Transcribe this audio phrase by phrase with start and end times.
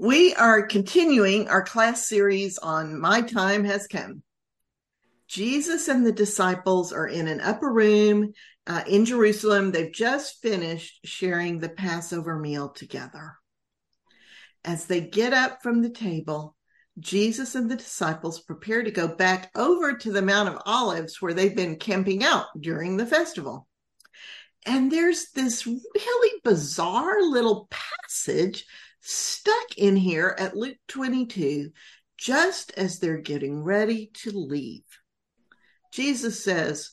[0.00, 4.22] We are continuing our class series on My Time Has Come.
[5.26, 8.32] Jesus and the disciples are in an upper room
[8.68, 9.72] uh, in Jerusalem.
[9.72, 13.38] They've just finished sharing the Passover meal together.
[14.64, 16.54] As they get up from the table,
[17.00, 21.34] Jesus and the disciples prepare to go back over to the Mount of Olives where
[21.34, 23.66] they've been camping out during the festival.
[24.64, 28.64] And there's this really bizarre little passage
[29.00, 31.70] stuck in here at Luke 22
[32.16, 34.82] just as they're getting ready to leave.
[35.92, 36.90] Jesus says,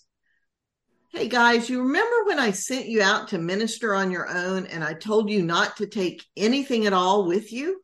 [1.11, 4.83] Hey guys, you remember when I sent you out to minister on your own and
[4.83, 7.81] I told you not to take anything at all with you?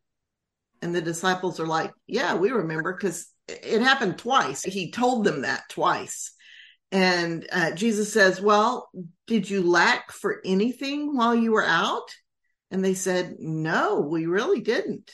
[0.82, 4.64] And the disciples are like, Yeah, we remember because it happened twice.
[4.64, 6.34] He told them that twice.
[6.92, 8.90] And uh, Jesus says, Well,
[9.28, 12.10] did you lack for anything while you were out?
[12.72, 15.12] And they said, No, we really didn't.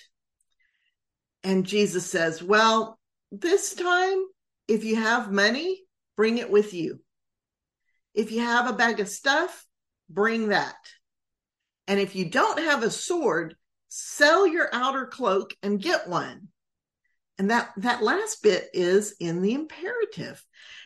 [1.43, 2.99] And Jesus says, Well,
[3.31, 4.23] this time,
[4.67, 5.83] if you have money,
[6.15, 7.01] bring it with you.
[8.13, 9.65] If you have a bag of stuff,
[10.09, 10.75] bring that.
[11.87, 13.55] And if you don't have a sword,
[13.87, 16.49] sell your outer cloak and get one.
[17.39, 20.43] And that, that last bit is in the imperative.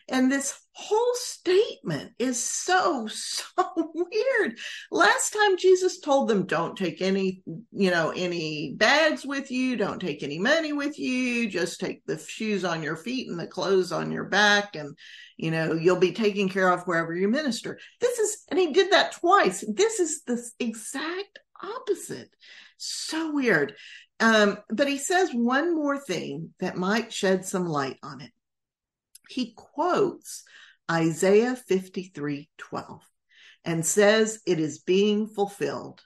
[0.09, 4.57] And this whole statement is so, so weird.
[4.91, 7.41] Last time Jesus told them, don't take any,
[7.71, 12.17] you know, any bags with you, don't take any money with you, just take the
[12.17, 14.97] shoes on your feet and the clothes on your back, and,
[15.37, 17.79] you know, you'll be taken care of wherever you minister.
[17.99, 19.63] This is, and he did that twice.
[19.73, 22.29] This is the exact opposite.
[22.77, 23.75] So weird.
[24.21, 28.31] Um, but he says one more thing that might shed some light on it
[29.31, 30.43] he quotes
[30.89, 33.01] Isaiah 53 12
[33.63, 36.01] and says it is being fulfilled.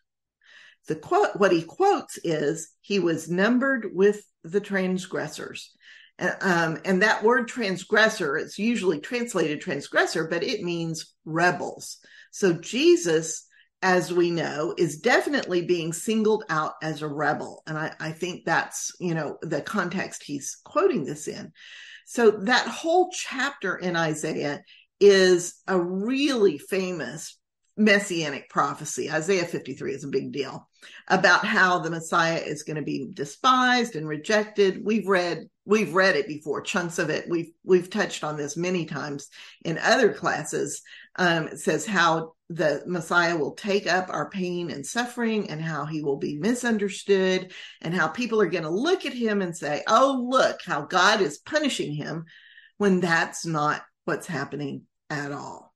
[0.88, 5.72] The quote, what he quotes is, he was numbered with the transgressors.
[6.20, 11.98] Um, and that word transgressor is usually translated transgressor, but it means rebels.
[12.32, 13.45] So Jesus,
[13.86, 17.62] as we know, is definitely being singled out as a rebel.
[17.68, 21.52] And I, I think that's, you know, the context he's quoting this in.
[22.08, 24.64] So that whole chapter in Isaiah
[25.00, 27.38] is a really famous
[27.78, 29.12] messianic prophecy.
[29.12, 30.68] Isaiah 53 is a big deal
[31.08, 34.84] about how the Messiah is going to be despised and rejected.
[34.84, 37.26] We've read we've read it before, chunks of it.
[37.30, 39.28] We've we've touched on this many times
[39.64, 40.82] in other classes.
[41.18, 45.86] Um, it says how the Messiah will take up our pain and suffering and how
[45.86, 47.52] he will be misunderstood
[47.82, 51.22] and how people are going to look at him and say, Oh, look how God
[51.22, 52.26] is punishing him
[52.78, 55.74] when that's not what's happening at all.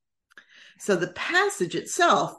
[0.78, 2.38] So the passage itself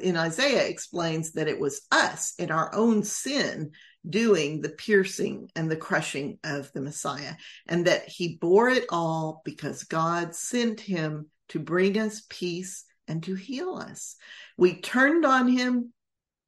[0.00, 3.72] in Isaiah explains that it was us in our own sin
[4.08, 7.34] doing the piercing and the crushing of the Messiah
[7.68, 13.22] and that he bore it all because God sent him to bring us peace and
[13.24, 14.16] to heal us.
[14.56, 15.92] We turned on him,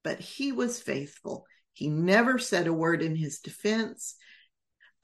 [0.03, 1.47] but he was faithful.
[1.75, 4.17] He never said a word in his defense.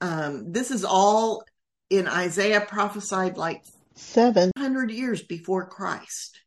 [0.01, 1.43] Um, this is all
[1.91, 3.63] in Isaiah prophesied like
[3.93, 6.39] 700 years before Christ.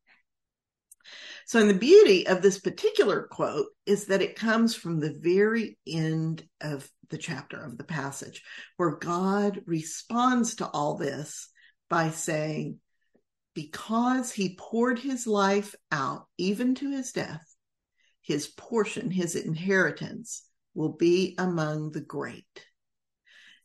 [1.46, 5.78] So, and the beauty of this particular quote is that it comes from the very
[5.86, 8.42] end of the chapter of the passage,
[8.78, 11.50] where God responds to all this
[11.88, 12.80] by saying,
[13.54, 17.44] because he poured his life out even to his death,
[18.22, 20.44] his portion, his inheritance
[20.74, 22.66] will be among the great.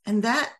[0.06, 0.52] And that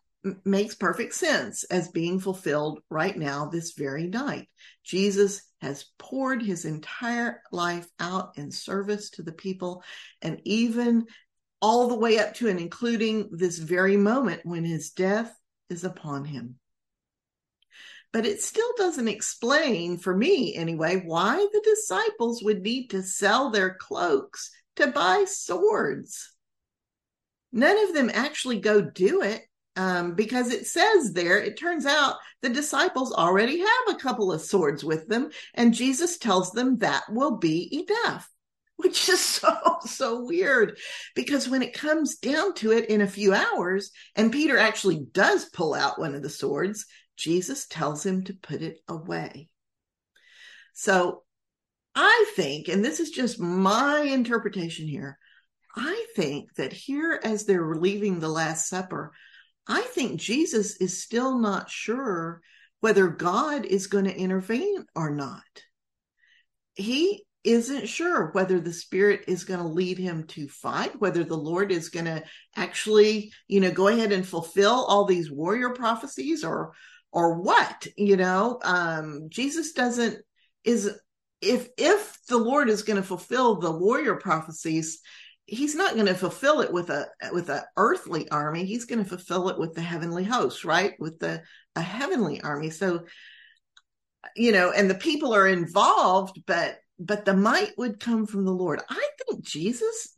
[0.44, 4.48] makes perfect sense as being fulfilled right now, this very night.
[4.84, 9.82] Jesus has poured his entire life out in service to the people,
[10.20, 11.06] and even
[11.62, 15.34] all the way up to and including this very moment when his death
[15.68, 16.58] is upon him
[18.12, 23.50] but it still doesn't explain, for me anyway, why the disciples would need to sell
[23.50, 26.32] their cloaks to buy swords.
[27.52, 29.42] None of them actually go do it
[29.76, 34.40] um, because it says there, it turns out the disciples already have a couple of
[34.40, 38.28] swords with them, and Jesus tells them that will be enough.
[38.80, 40.78] Which is so, so weird
[41.14, 45.44] because when it comes down to it in a few hours, and Peter actually does
[45.50, 46.86] pull out one of the swords,
[47.20, 49.48] Jesus tells him to put it away.
[50.72, 51.22] So
[51.94, 55.18] I think, and this is just my interpretation here,
[55.76, 59.12] I think that here, as they're leaving the Last Supper,
[59.66, 62.40] I think Jesus is still not sure
[62.80, 65.42] whether God is going to intervene or not.
[66.74, 71.36] He isn't sure whether the spirit is going to lead him to fight whether the
[71.36, 72.22] lord is going to
[72.54, 76.72] actually you know go ahead and fulfill all these warrior prophecies or
[77.12, 80.18] or what you know um jesus doesn't
[80.64, 80.90] is
[81.40, 85.00] if if the lord is going to fulfill the warrior prophecies
[85.46, 89.08] he's not going to fulfill it with a with a earthly army he's going to
[89.08, 91.42] fulfill it with the heavenly host right with the
[91.76, 93.00] a heavenly army so
[94.36, 98.52] you know and the people are involved but but the might would come from the
[98.52, 98.80] Lord.
[98.88, 100.14] I think Jesus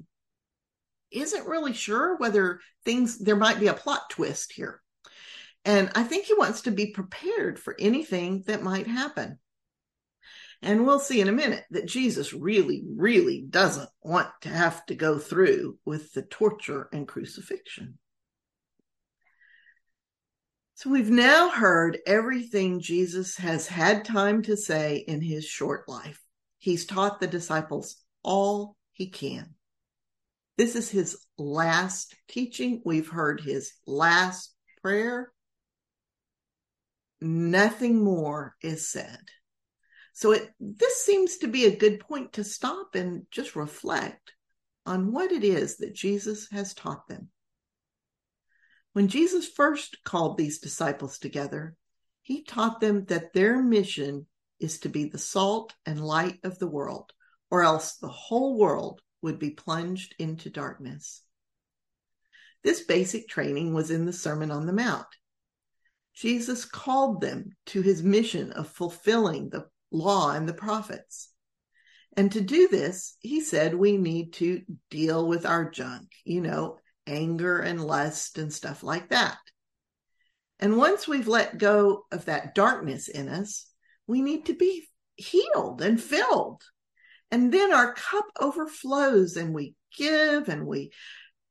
[1.12, 4.81] isn't really sure whether things, there might be a plot twist here.
[5.64, 9.38] And I think he wants to be prepared for anything that might happen.
[10.60, 14.94] And we'll see in a minute that Jesus really, really doesn't want to have to
[14.94, 17.98] go through with the torture and crucifixion.
[20.74, 26.20] So we've now heard everything Jesus has had time to say in his short life.
[26.58, 29.54] He's taught the disciples all he can.
[30.56, 32.82] This is his last teaching.
[32.84, 35.32] We've heard his last prayer.
[37.22, 39.20] Nothing more is said.
[40.12, 44.32] So it, this seems to be a good point to stop and just reflect
[44.84, 47.28] on what it is that Jesus has taught them.
[48.92, 51.76] When Jesus first called these disciples together,
[52.22, 54.26] he taught them that their mission
[54.58, 57.12] is to be the salt and light of the world,
[57.50, 61.22] or else the whole world would be plunged into darkness.
[62.64, 65.06] This basic training was in the Sermon on the Mount.
[66.14, 71.30] Jesus called them to his mission of fulfilling the law and the prophets.
[72.16, 76.78] And to do this, he said we need to deal with our junk, you know,
[77.06, 79.38] anger and lust and stuff like that.
[80.60, 83.66] And once we've let go of that darkness in us,
[84.06, 84.86] we need to be
[85.16, 86.62] healed and filled.
[87.30, 90.92] And then our cup overflows and we give and we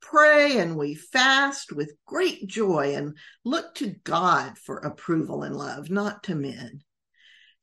[0.01, 5.89] pray and we fast with great joy and look to God for approval and love,
[5.89, 6.81] not to men.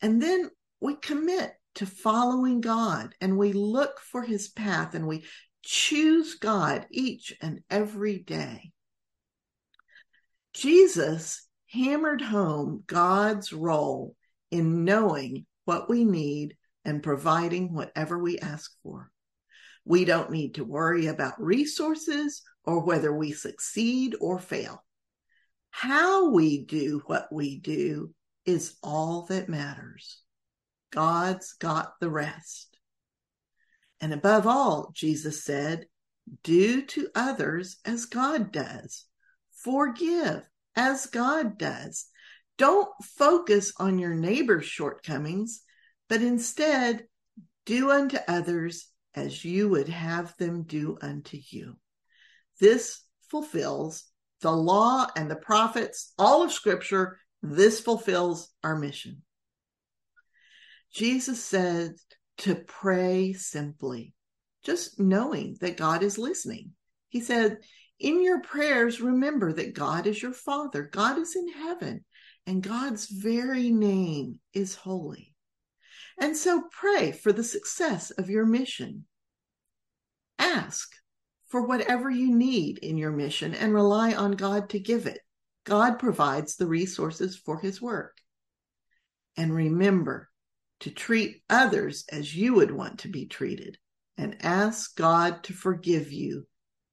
[0.00, 0.50] And then
[0.81, 5.25] we commit to following God and we look for his path and we
[5.62, 8.73] choose God each and every day.
[10.55, 14.17] Jesus hammered home God's role
[14.50, 19.11] in knowing what we need and providing whatever we ask for.
[19.88, 24.85] We don't need to worry about resources or whether we succeed or fail.
[25.70, 28.12] How we do what we do
[28.44, 30.20] is all that matters.
[30.93, 32.76] God's got the rest.
[33.99, 35.87] And above all, Jesus said,
[36.43, 39.06] do to others as God does.
[39.52, 40.46] Forgive
[40.76, 42.08] as God does.
[42.58, 45.62] Don't focus on your neighbor's shortcomings,
[46.11, 47.06] but instead
[47.64, 51.76] do unto others as you would have them do unto you.
[52.60, 54.05] This fulfills
[54.40, 57.19] the law and the prophets, all of scripture.
[57.43, 59.22] This fulfills our mission.
[60.93, 61.94] Jesus said
[62.38, 64.14] to pray simply,
[64.64, 66.72] just knowing that God is listening.
[67.08, 67.58] He said,
[68.00, 70.84] in your prayers, remember that God is your Father.
[70.84, 72.04] God is in heaven
[72.46, 75.27] and God's very name is holy.
[76.20, 79.05] And so pray for the success of your mission.
[80.38, 80.91] Ask
[81.47, 85.21] for whatever you need in your mission and rely on God to give it.
[85.64, 88.19] God provides the resources for his work.
[89.37, 90.28] And remember
[90.81, 93.78] to treat others as you would want to be treated
[94.16, 96.47] and ask God to forgive you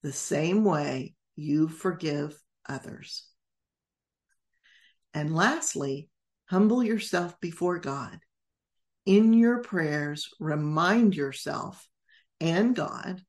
[0.04, 3.26] the same way you forgive others.
[5.14, 6.10] And lastly,
[6.46, 8.20] humble yourself before God.
[9.06, 11.88] In your prayers, remind yourself
[12.42, 13.22] and God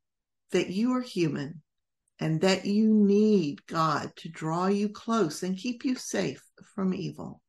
[0.52, 1.62] that you are human
[2.18, 6.42] and that you need God to draw you close and keep you safe
[6.74, 7.42] from evil.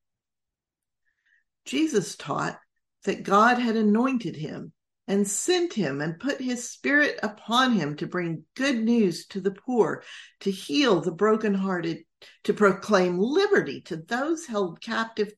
[1.65, 2.59] Jesus taught
[3.05, 4.73] that God had anointed him
[5.07, 9.51] and sent him and put his spirit upon him to bring good news to the
[9.51, 10.03] poor,
[10.41, 11.99] to heal the brokenhearted,
[12.43, 15.31] to proclaim liberty to those held captive,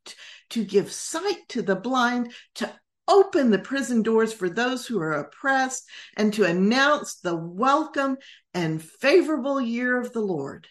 [0.50, 2.72] to give sight to the blind, to
[3.08, 8.18] open the prison doors for those who are oppressed, and to announce the welcome
[8.54, 10.68] and favorable year of the Lord.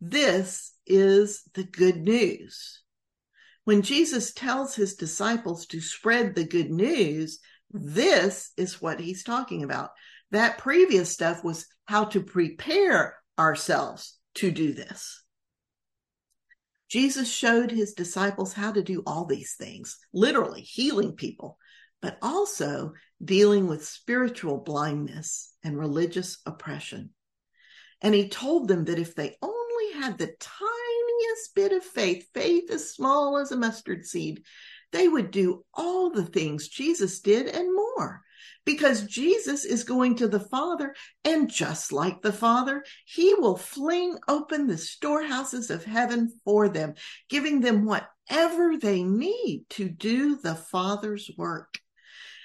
[0.00, 2.82] This is the good news.
[3.64, 7.38] When Jesus tells his disciples to spread the good news,
[7.70, 9.90] this is what he's talking about.
[10.30, 15.22] That previous stuff was how to prepare ourselves to do this.
[16.88, 21.58] Jesus showed his disciples how to do all these things, literally healing people,
[22.00, 27.10] but also dealing with spiritual blindness and religious oppression.
[28.00, 32.70] And he told them that if they only had the tiniest bit of faith, faith
[32.70, 34.42] as small as a mustard seed,
[34.90, 38.22] they would do all the things Jesus did and more.
[38.64, 44.18] Because Jesus is going to the Father, and just like the Father, he will fling
[44.28, 46.94] open the storehouses of heaven for them,
[47.28, 51.78] giving them whatever they need to do the Father's work.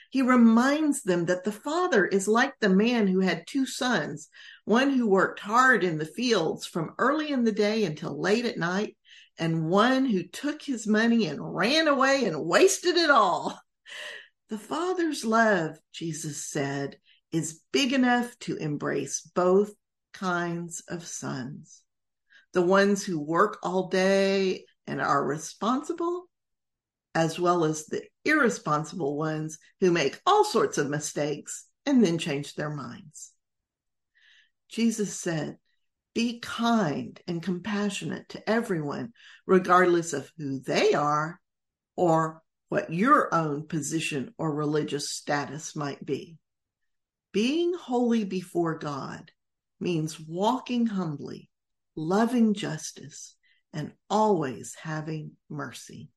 [0.09, 4.29] He reminds them that the Father is like the man who had two sons,
[4.63, 8.57] one who worked hard in the fields from early in the day until late at
[8.57, 8.95] night,
[9.37, 13.59] and one who took his money and ran away and wasted it all.
[14.49, 16.97] The Father's love, Jesus said,
[17.31, 19.73] is big enough to embrace both
[20.13, 21.81] kinds of sons.
[22.53, 26.29] The ones who work all day and are responsible,
[27.15, 32.53] as well as the irresponsible ones who make all sorts of mistakes and then change
[32.53, 33.31] their minds.
[34.69, 35.57] Jesus said,
[36.13, 39.11] be kind and compassionate to everyone,
[39.45, 41.41] regardless of who they are
[41.95, 46.37] or what your own position or religious status might be.
[47.31, 49.31] Being holy before God
[49.79, 51.49] means walking humbly,
[51.95, 53.35] loving justice,
[53.73, 56.09] and always having mercy.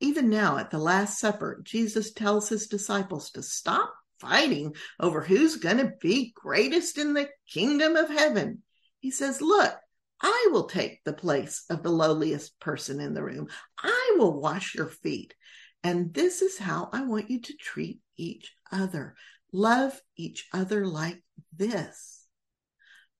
[0.00, 5.56] Even now at the Last Supper, Jesus tells his disciples to stop fighting over who's
[5.56, 8.62] going to be greatest in the kingdom of heaven.
[9.00, 9.74] He says, Look,
[10.20, 13.48] I will take the place of the lowliest person in the room.
[13.78, 15.34] I will wash your feet.
[15.82, 19.14] And this is how I want you to treat each other.
[19.52, 21.22] Love each other like
[21.56, 22.26] this.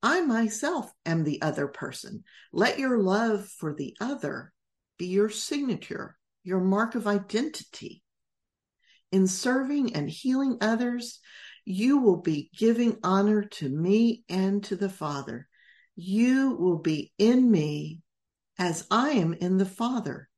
[0.02, 2.24] I myself am the other person.
[2.52, 4.52] Let your love for the other
[4.98, 8.02] be your signature, your mark of identity.
[9.12, 11.20] In serving and healing others,
[11.64, 15.48] you will be giving honor to me and to the Father
[15.96, 18.00] you will be in me
[18.58, 20.28] as I am in the Father.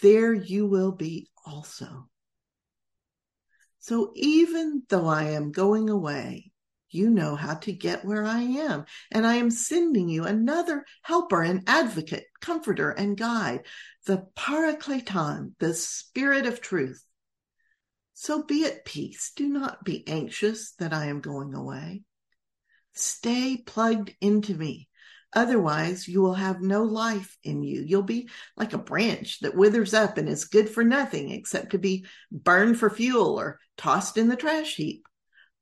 [0.00, 2.08] There you will be also.
[3.78, 6.52] So even though I am going away,
[6.88, 8.86] you know how to get where I am.
[9.12, 13.66] And I am sending you another helper and advocate, comforter and guide,
[14.06, 17.04] the Parakleton, the spirit of truth.
[18.14, 19.32] So be at peace.
[19.34, 22.04] Do not be anxious that I am going away.
[22.94, 24.88] Stay plugged into me.
[25.34, 27.82] Otherwise, you will have no life in you.
[27.82, 31.78] You'll be like a branch that withers up and is good for nothing except to
[31.78, 35.06] be burned for fuel or tossed in the trash heap.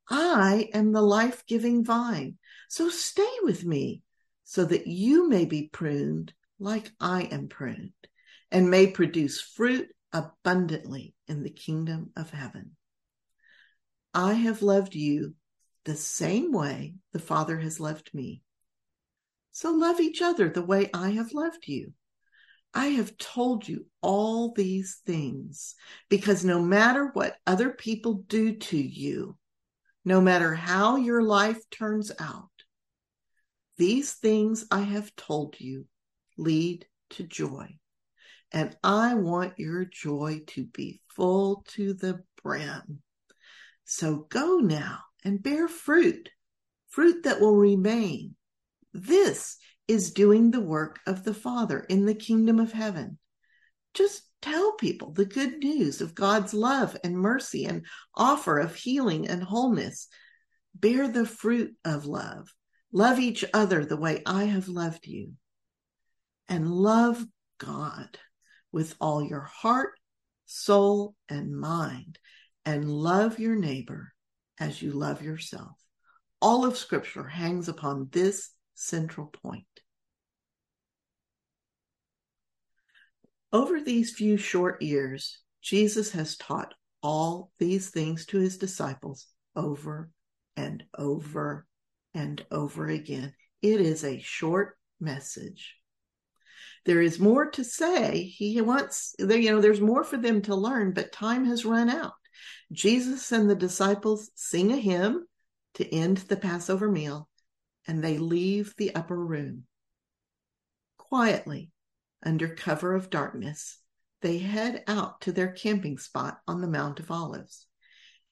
[0.09, 2.37] I am the life giving vine.
[2.69, 4.03] So stay with me
[4.45, 7.93] so that you may be pruned like I am pruned
[8.51, 12.73] and may produce fruit abundantly in the kingdom of heaven.
[14.13, 15.35] I have loved you
[15.85, 18.43] the same way the Father has loved me.
[19.53, 21.93] So love each other the way I have loved you.
[22.75, 25.75] I have told you all these things
[26.09, 29.37] because no matter what other people do to you,
[30.07, 32.49] no matter how your life turns out,
[33.77, 35.87] these things I have told you
[36.39, 37.79] lead to joy.
[38.53, 43.03] And I want your joy to be full to the brim.
[43.85, 46.31] So go now and bear fruit,
[46.89, 48.35] fruit that will remain.
[48.93, 49.57] This
[49.89, 53.19] is doing the work of the Father in the kingdom of heaven.
[53.95, 59.29] Just tell people the good news of God's love and mercy and offer of healing
[59.29, 60.09] and wholeness.
[60.75, 62.53] Bear the fruit of love.
[62.93, 65.33] Love each other the way I have loved you.
[66.49, 67.25] And love
[67.59, 68.19] God
[68.73, 69.93] with all your heart,
[70.45, 72.19] soul, and mind.
[72.65, 74.13] And love your neighbor
[74.61, 75.77] as you love yourself.
[76.41, 78.51] All of Scripture hangs upon this
[78.83, 79.65] central point.
[83.53, 90.11] Over these few short years, Jesus has taught all these things to his disciples over
[90.57, 91.67] and over
[92.15, 93.35] and over again.
[93.61, 95.77] It is a short message.
[96.85, 98.25] There is more to say.
[98.25, 102.15] He wants, you know, there's more for them to learn, but time has run out.
[102.73, 105.27] Jesus and the disciples sing a hymn
[105.75, 107.29] to end the Passover meal,
[107.87, 109.65] and they leave the upper room.
[110.99, 111.71] Quietly,
[112.25, 113.79] under cover of darkness,
[114.21, 117.67] they head out to their camping spot on the Mount of Olives.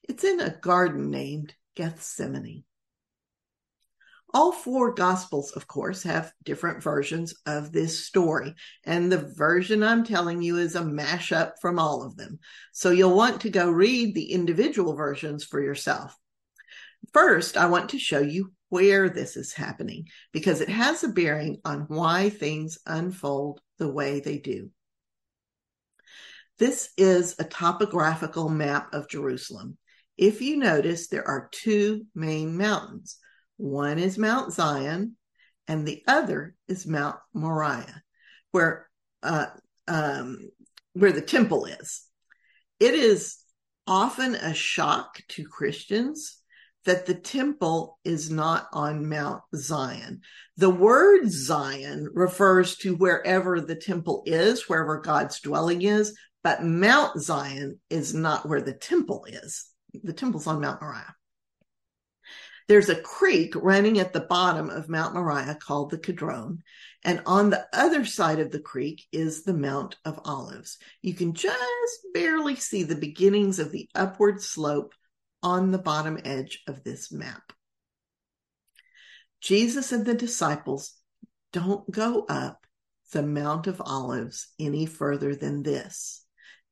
[0.03, 2.63] It's in a garden named Gethsemane.
[4.33, 8.55] All four gospels, of course, have different versions of this story.
[8.85, 12.39] And the version I'm telling you is a mashup from all of them.
[12.71, 16.17] So you'll want to go read the individual versions for yourself.
[17.11, 21.59] First, I want to show you where this is happening because it has a bearing
[21.65, 24.69] on why things unfold the way they do.
[26.57, 29.77] This is a topographical map of Jerusalem.
[30.17, 33.17] If you notice, there are two main mountains.
[33.57, 35.17] One is Mount Zion,
[35.67, 38.01] and the other is Mount Moriah,
[38.51, 38.89] where
[39.21, 39.47] uh,
[39.89, 40.47] um,
[40.93, 42.03] where the temple is.
[42.79, 43.35] It is
[43.85, 46.40] often a shock to Christians
[46.85, 50.21] that the temple is not on Mount Zion.
[50.57, 57.21] The word Zion refers to wherever the temple is, wherever God's dwelling is, but Mount
[57.21, 59.67] Zion is not where the temple is.
[60.03, 61.15] The temple's on Mount Moriah.
[62.67, 66.63] There's a creek running at the bottom of Mount Moriah called the Kidron.
[67.03, 70.77] And on the other side of the creek is the Mount of Olives.
[71.01, 74.93] You can just barely see the beginnings of the upward slope
[75.43, 77.53] on the bottom edge of this map.
[79.41, 80.93] Jesus and the disciples
[81.51, 82.65] don't go up
[83.11, 86.21] the Mount of Olives any further than this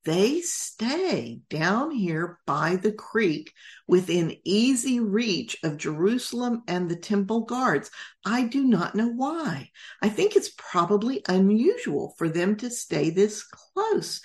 [0.06, 3.54] they stay down here by the creek
[3.88, 7.92] within easy reach of Jerusalem and the temple guards.
[8.26, 9.70] I do not know why.
[10.02, 14.22] I think it's probably unusual for them to stay this close.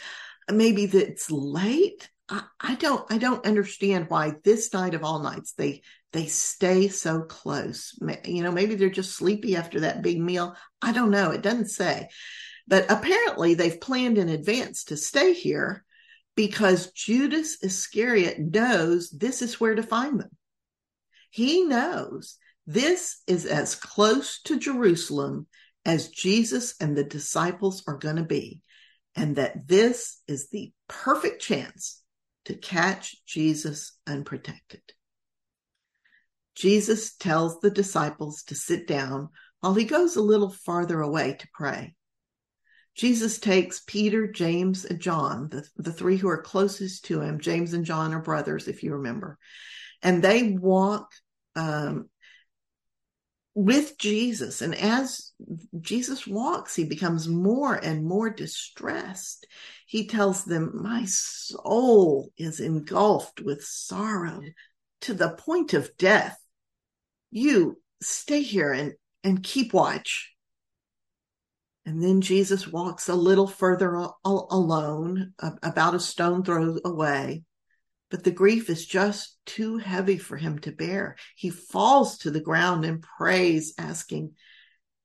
[0.51, 2.09] Maybe it's late.
[2.29, 6.89] I, I don't I don't understand why this night of all nights they they stay
[6.89, 7.99] so close.
[8.25, 10.55] You know, maybe they're just sleepy after that big meal.
[10.81, 11.33] I don't know.
[11.33, 12.09] It doesn't say.
[12.67, 15.85] But apparently, they've planned in advance to stay here
[16.37, 20.31] because Judas Iscariot knows this is where to find them.
[21.31, 25.47] He knows this is as close to Jerusalem
[25.85, 28.63] as Jesus and the disciples are going to be,
[29.15, 32.01] and that this is the perfect chance
[32.45, 34.83] to catch Jesus unprotected.
[36.55, 41.49] Jesus tells the disciples to sit down while he goes a little farther away to
[41.53, 41.95] pray.
[42.95, 47.41] Jesus takes Peter, James, and John, the, the three who are closest to him.
[47.41, 49.37] James and John are brothers, if you remember.
[50.01, 51.11] And they walk
[51.57, 52.09] um,
[53.55, 54.63] with Jesus.
[54.63, 55.33] And as
[55.81, 59.47] Jesus walks, he becomes more and more distressed.
[59.87, 64.43] He tells them, My soul is engulfed with sorrow
[65.03, 66.37] to the point of death.
[67.31, 70.33] You stay here and, and keep watch.
[71.87, 77.43] And then Jesus walks a little further alone, about a stone throw away.
[78.11, 81.17] But the grief is just too heavy for him to bear.
[81.37, 84.35] He falls to the ground and prays, asking,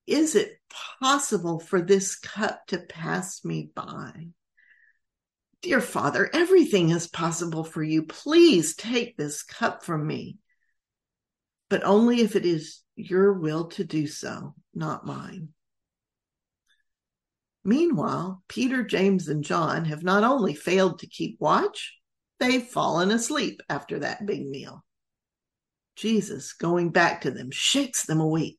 [0.06, 0.60] Is it
[1.02, 4.30] possible for this cup to pass me by?
[5.62, 8.04] Dear Father, everything is possible for you.
[8.04, 10.38] Please take this cup from me.
[11.70, 15.50] But only if it is your will to do so, not mine.
[17.64, 21.99] Meanwhile, Peter, James, and John have not only failed to keep watch,
[22.40, 24.84] they've fallen asleep after that big meal.
[25.96, 28.58] Jesus, going back to them, shakes them awake.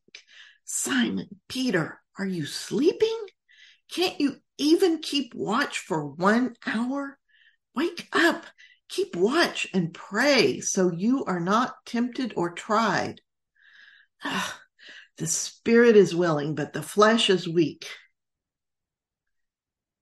[0.64, 3.26] Simon, Peter, are you sleeping?
[3.90, 7.18] Can't you even keep watch for one hour?
[7.74, 8.44] Wake up,
[8.88, 13.20] keep watch and pray so you are not tempted or tried.
[14.22, 14.60] Ah,
[15.16, 17.86] the spirit is willing, but the flesh is weak.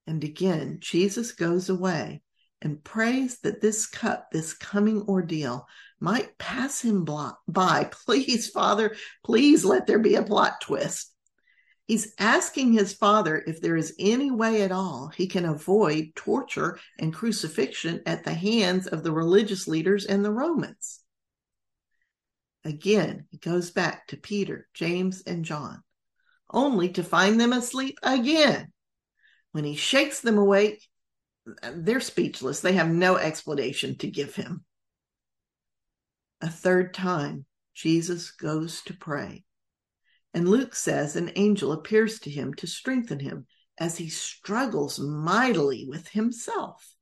[0.06, 2.22] And again, Jesus goes away
[2.60, 5.66] and prays that this cup, this coming ordeal,
[6.00, 7.84] might pass him by.
[8.06, 8.94] Please, Father,
[9.24, 11.12] please let there be a plot twist.
[11.86, 16.78] He's asking his father if there is any way at all he can avoid torture
[16.98, 21.00] and crucifixion at the hands of the religious leaders and the Romans.
[22.62, 25.82] Again, he goes back to Peter, James, and John,
[26.50, 28.70] only to find them asleep again.
[29.52, 30.86] When he shakes them awake,
[31.74, 32.60] they're speechless.
[32.60, 34.64] They have no explanation to give him.
[36.40, 39.44] A third time, Jesus goes to pray.
[40.34, 43.46] And Luke says an angel appears to him to strengthen him
[43.78, 46.94] as he struggles mightily with himself.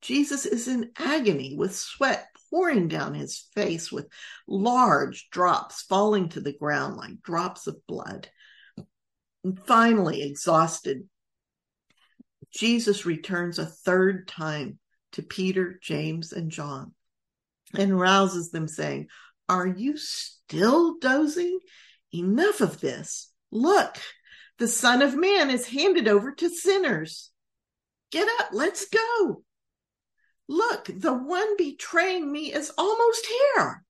[0.00, 4.08] Jesus is in agony with sweat pouring down his face, with
[4.46, 8.28] large drops falling to the ground like drops of blood.
[9.42, 11.08] And finally, exhausted,
[12.56, 14.78] Jesus returns a third time
[15.12, 16.92] to Peter, James, and John
[17.76, 19.08] and rouses them, saying,
[19.48, 21.60] Are you still dozing?
[22.12, 23.30] Enough of this.
[23.50, 23.98] Look,
[24.58, 27.30] the Son of Man is handed over to sinners.
[28.10, 29.42] Get up, let's go.
[30.48, 33.84] Look, the one betraying me is almost here.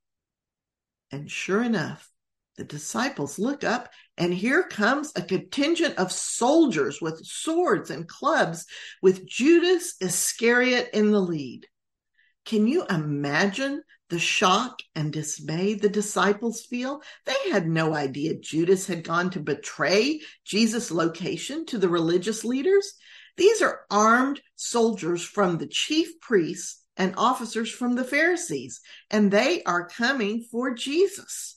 [1.12, 2.10] And sure enough,
[2.56, 8.66] the disciples look up, and here comes a contingent of soldiers with swords and clubs,
[9.02, 11.66] with Judas Iscariot in the lead.
[12.44, 17.02] Can you imagine the shock and dismay the disciples feel?
[17.24, 22.94] They had no idea Judas had gone to betray Jesus' location to the religious leaders.
[23.36, 29.62] These are armed soldiers from the chief priests and officers from the Pharisees, and they
[29.64, 31.55] are coming for Jesus.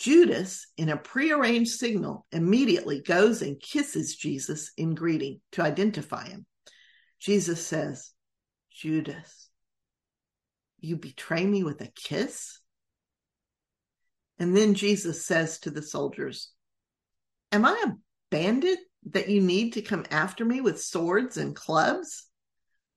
[0.00, 6.46] Judas, in a prearranged signal, immediately goes and kisses Jesus in greeting to identify him.
[7.18, 8.10] Jesus says,
[8.72, 9.50] Judas,
[10.80, 12.60] you betray me with a kiss?
[14.38, 16.50] And then Jesus says to the soldiers,
[17.52, 17.92] Am I a
[18.30, 18.78] bandit
[19.10, 22.26] that you need to come after me with swords and clubs?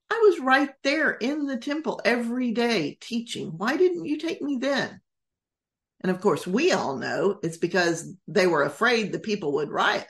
[0.08, 3.48] I was right there in the temple every day teaching.
[3.58, 5.02] Why didn't you take me then?
[6.04, 10.06] And of course, we all know it's because they were afraid the people would riot.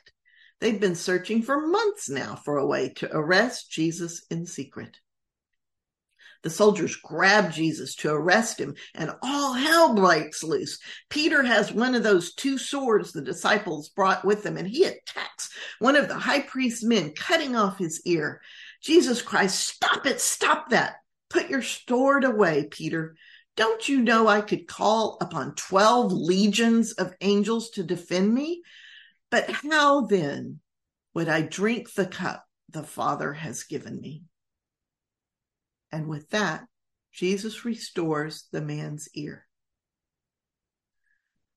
[0.60, 4.98] They've been searching for months now for a way to arrest Jesus in secret.
[6.42, 10.80] The soldiers grab Jesus to arrest him, and all hell breaks loose.
[11.10, 15.48] Peter has one of those two swords the disciples brought with them, and he attacks
[15.78, 18.40] one of the high priest's men, cutting off his ear.
[18.82, 20.96] Jesus cries, Stop it, stop that.
[21.30, 23.14] Put your sword away, Peter.
[23.56, 28.62] Don't you know I could call upon 12 legions of angels to defend me?
[29.30, 30.60] But how then
[31.14, 34.24] would I drink the cup the Father has given me?
[35.92, 36.64] And with that,
[37.12, 39.46] Jesus restores the man's ear.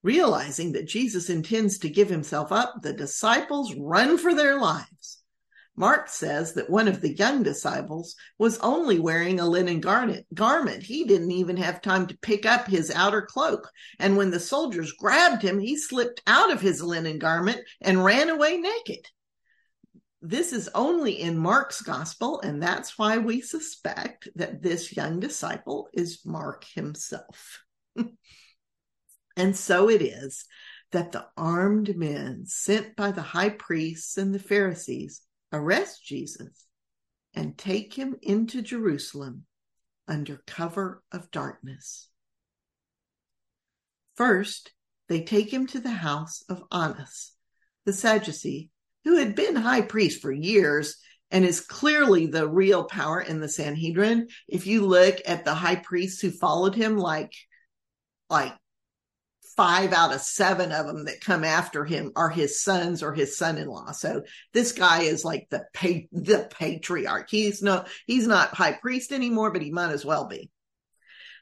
[0.03, 5.16] Realizing that Jesus intends to give himself up, the disciples run for their lives.
[5.79, 10.83] Mark says that one of the young disciples was only wearing a linen garment.
[10.83, 13.69] He didn't even have time to pick up his outer cloak.
[13.99, 18.29] And when the soldiers grabbed him, he slipped out of his linen garment and ran
[18.29, 19.05] away naked.
[20.19, 25.89] This is only in Mark's gospel, and that's why we suspect that this young disciple
[25.93, 27.61] is Mark himself.
[29.37, 30.43] and so it is
[30.91, 36.65] that the armed men sent by the high priests and the Pharisees arrest Jesus
[37.33, 39.45] and take him into Jerusalem
[40.07, 42.09] under cover of darkness.
[44.15, 44.71] First,
[45.09, 47.33] they take him to the house of Annas,
[47.85, 48.71] the Sadducee,
[49.03, 50.97] who had been high priest for years
[51.29, 54.27] and is clearly the real power in the Sanhedrin.
[54.47, 57.33] If you look at the high priests who followed him, like,
[58.29, 58.53] like
[59.57, 63.37] five out of seven of them that come after him are his sons or his
[63.37, 63.91] son-in-law.
[63.91, 64.21] So
[64.53, 67.27] this guy is like the pa- the patriarch.
[67.29, 70.51] He's no he's not high priest anymore, but he might as well be.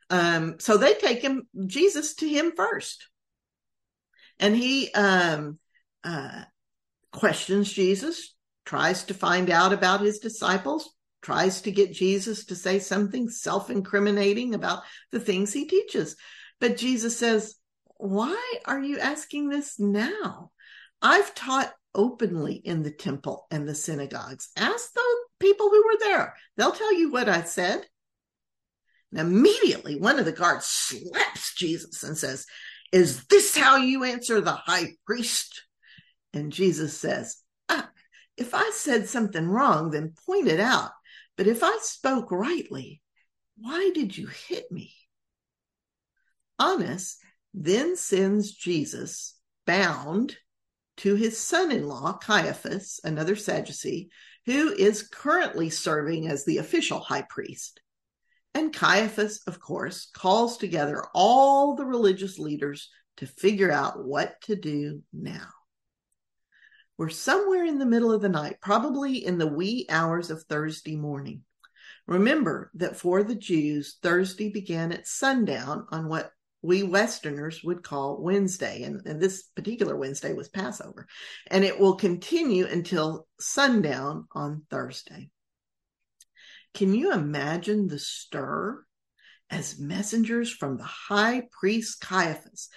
[0.09, 3.09] Um, so they take him Jesus to him first,
[4.39, 5.59] and he um,
[6.03, 6.43] uh,
[7.11, 8.33] questions Jesus,
[8.65, 10.89] tries to find out about his disciples,
[11.21, 16.15] tries to get Jesus to say something self-incriminating about the things he teaches.
[16.59, 17.55] But Jesus says,
[17.97, 20.51] why are you asking this now?
[21.01, 24.49] I've taught openly in the temple and the synagogues.
[24.57, 26.35] Ask the people who were there.
[26.57, 27.85] They'll tell you what I said.
[29.11, 32.45] And immediately one of the guards slaps Jesus and says,
[32.91, 35.63] Is this how you answer the high priest?
[36.33, 37.37] And Jesus says,
[37.69, 37.89] ah,
[38.35, 40.91] If I said something wrong, then point it out.
[41.37, 43.01] But if I spoke rightly,
[43.57, 44.93] why did you hit me?
[46.59, 47.17] Annas
[47.57, 50.35] then sends Jesus bound
[50.97, 54.09] to his son in law, Caiaphas, another Sadducee,
[54.45, 57.79] who is currently serving as the official high priest.
[58.53, 64.55] And Caiaphas, of course, calls together all the religious leaders to figure out what to
[64.55, 65.47] do now.
[66.97, 70.95] We're somewhere in the middle of the night, probably in the wee hours of Thursday
[70.95, 71.43] morning.
[72.05, 76.31] Remember that for the Jews, Thursday began at sundown on what
[76.65, 78.83] we Westerners would call Wednesday.
[78.83, 81.07] And, and, this particular Wednesday was Passover.
[81.47, 85.29] And it will continue until sundown on Thursday.
[86.73, 88.83] Can you imagine the stir
[89.49, 92.69] as messengers from the high priest Caiaphas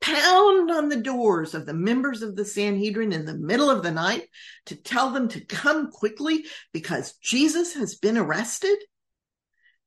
[0.00, 3.90] pound on the doors of the members of the Sanhedrin in the middle of the
[3.90, 4.28] night
[4.66, 8.76] to tell them to come quickly because Jesus has been arrested?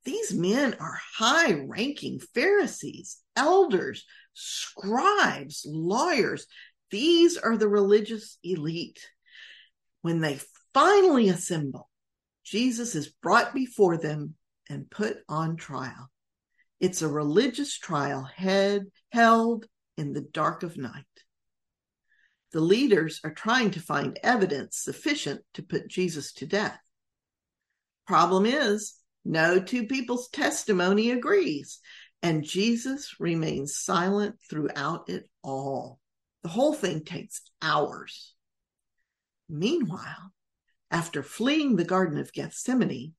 [0.07, 6.47] These men are high ranking Pharisees, elders, scribes, lawyers.
[6.89, 9.05] These are the religious elite.
[10.03, 10.39] When they
[10.73, 11.89] finally assemble,
[12.45, 14.35] Jesus is brought before them
[14.69, 16.09] and put on trial.
[16.79, 19.65] It's a religious trial head, held
[19.97, 21.03] in the dark of night.
[22.53, 26.79] The leaders are trying to find evidence sufficient to put Jesus to death.
[28.05, 28.93] Problem is,
[29.27, 31.79] no two people's testimony agrees,
[32.23, 35.99] and Jesus remains silent throughout it all.
[36.43, 38.33] The whole thing takes hours.
[39.49, 40.31] Meanwhile,
[40.89, 43.15] after fleeing the Garden of Gethsemane,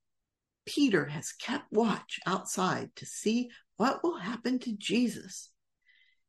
[0.64, 5.50] Peter has kept watch outside to see what will happen to Jesus.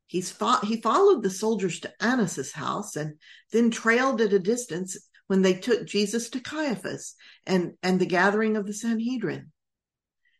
[0.07, 3.15] He's fought, he followed the soldiers to Annas's house and
[3.53, 7.15] then trailed at a distance when they took Jesus to Caiaphas
[7.45, 9.51] and, and the gathering of the Sanhedrin.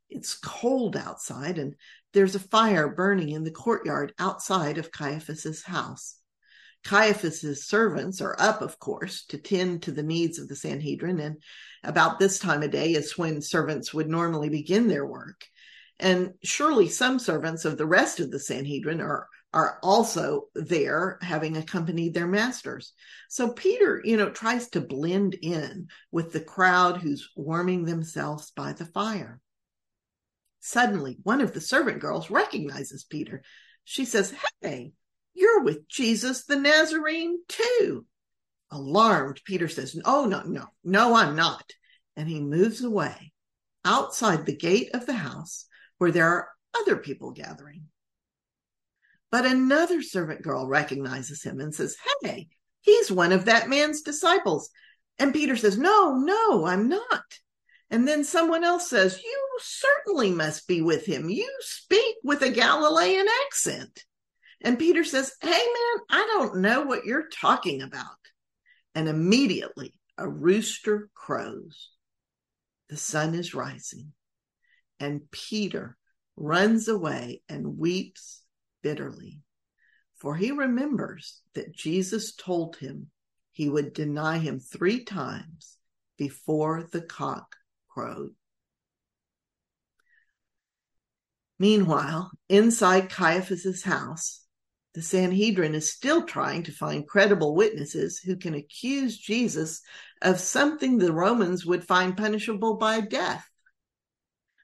[0.10, 1.76] It's cold outside and
[2.14, 6.16] there's a fire burning in the courtyard outside of Caiaphas's house.
[6.84, 11.20] Caiaphas's servants are up, of course, to tend to the needs of the Sanhedrin.
[11.20, 11.38] And
[11.84, 15.46] about this time of day is when servants would normally begin their work.
[16.00, 21.58] And surely some servants of the rest of the Sanhedrin are, are also there having
[21.58, 22.94] accompanied their masters.
[23.28, 28.72] So Peter, you know, tries to blend in with the crowd who's warming themselves by
[28.72, 29.42] the fire.
[30.60, 33.44] Suddenly, one of the servant girls recognizes Peter.
[33.84, 34.92] She says, Hey,
[35.34, 38.06] you're with Jesus the Nazarene too.
[38.72, 41.72] Alarmed, Peter says, Oh, no, no, no, I'm not.
[42.16, 43.32] And he moves away
[43.86, 45.66] outside the gate of the house
[45.98, 47.86] where there are other people gathering.
[49.32, 52.50] But another servant girl recognizes him and says, Hey,
[52.82, 54.70] he's one of that man's disciples.
[55.18, 57.24] And Peter says, No, no, I'm not.
[57.92, 59.20] And then someone else says,
[59.62, 61.30] certainly must be with him.
[61.30, 64.04] You speak with a Galilean accent.
[64.62, 68.06] And Peter says, Hey, man, I don't know what you're talking about.
[68.96, 71.92] And immediately a rooster crows.
[72.90, 74.14] The sun is rising.
[75.00, 75.98] And Peter
[76.36, 78.42] runs away and weeps
[78.82, 79.40] bitterly,
[80.16, 83.12] for he remembers that Jesus told him
[83.52, 85.78] he would deny him three times
[86.18, 87.56] before the cock
[87.90, 88.32] crowed.
[91.60, 94.42] Meanwhile, inside Caiaphas's house,
[94.94, 99.82] the Sanhedrin is still trying to find credible witnesses who can accuse Jesus
[100.22, 103.48] of something the Romans would find punishable by death.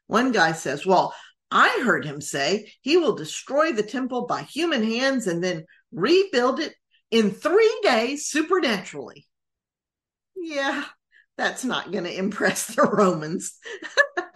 [0.08, 1.14] One guy says, Well,
[1.52, 6.60] I heard him say he will destroy the temple by human hands and then rebuild
[6.60, 6.74] it
[7.12, 9.28] in three days supernaturally.
[10.36, 10.86] Yeah,
[11.38, 13.58] that's not going to impress the Romans.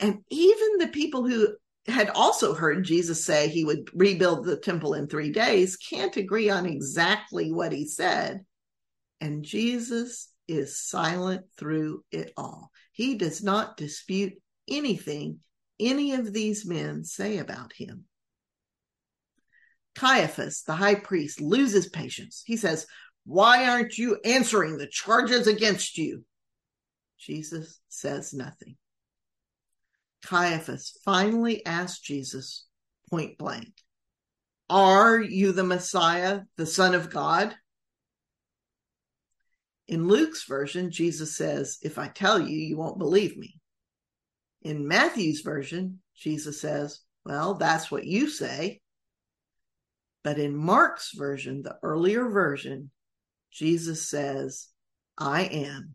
[0.00, 1.56] and even the people who
[1.88, 6.50] had also heard Jesus say he would rebuild the temple in three days can't agree
[6.50, 8.44] on exactly what he said.
[9.20, 12.70] And Jesus is silent through it all.
[12.92, 14.34] He does not dispute
[14.68, 15.40] anything
[15.78, 18.04] any of these men say about him.
[19.94, 22.42] Caiaphas, the high priest, loses patience.
[22.46, 22.86] He says,
[23.24, 26.24] Why aren't you answering the charges against you?
[27.18, 28.76] Jesus says nothing.
[30.26, 32.66] Caiaphas finally asked Jesus
[33.08, 33.72] point blank,
[34.68, 37.54] Are you the Messiah, the Son of God?
[39.88, 43.60] In Luke's version, Jesus says, If I tell you, you won't believe me.
[44.62, 48.80] In Matthew's version, Jesus says, Well, that's what you say.
[50.24, 52.90] But in Mark's version, the earlier version,
[53.52, 54.66] Jesus says,
[55.16, 55.94] I am.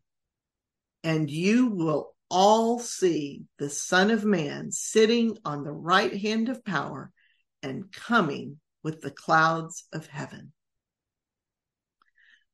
[1.03, 6.63] And you will all see the Son of Man sitting on the right hand of
[6.63, 7.11] power
[7.61, 10.53] and coming with the clouds of heaven.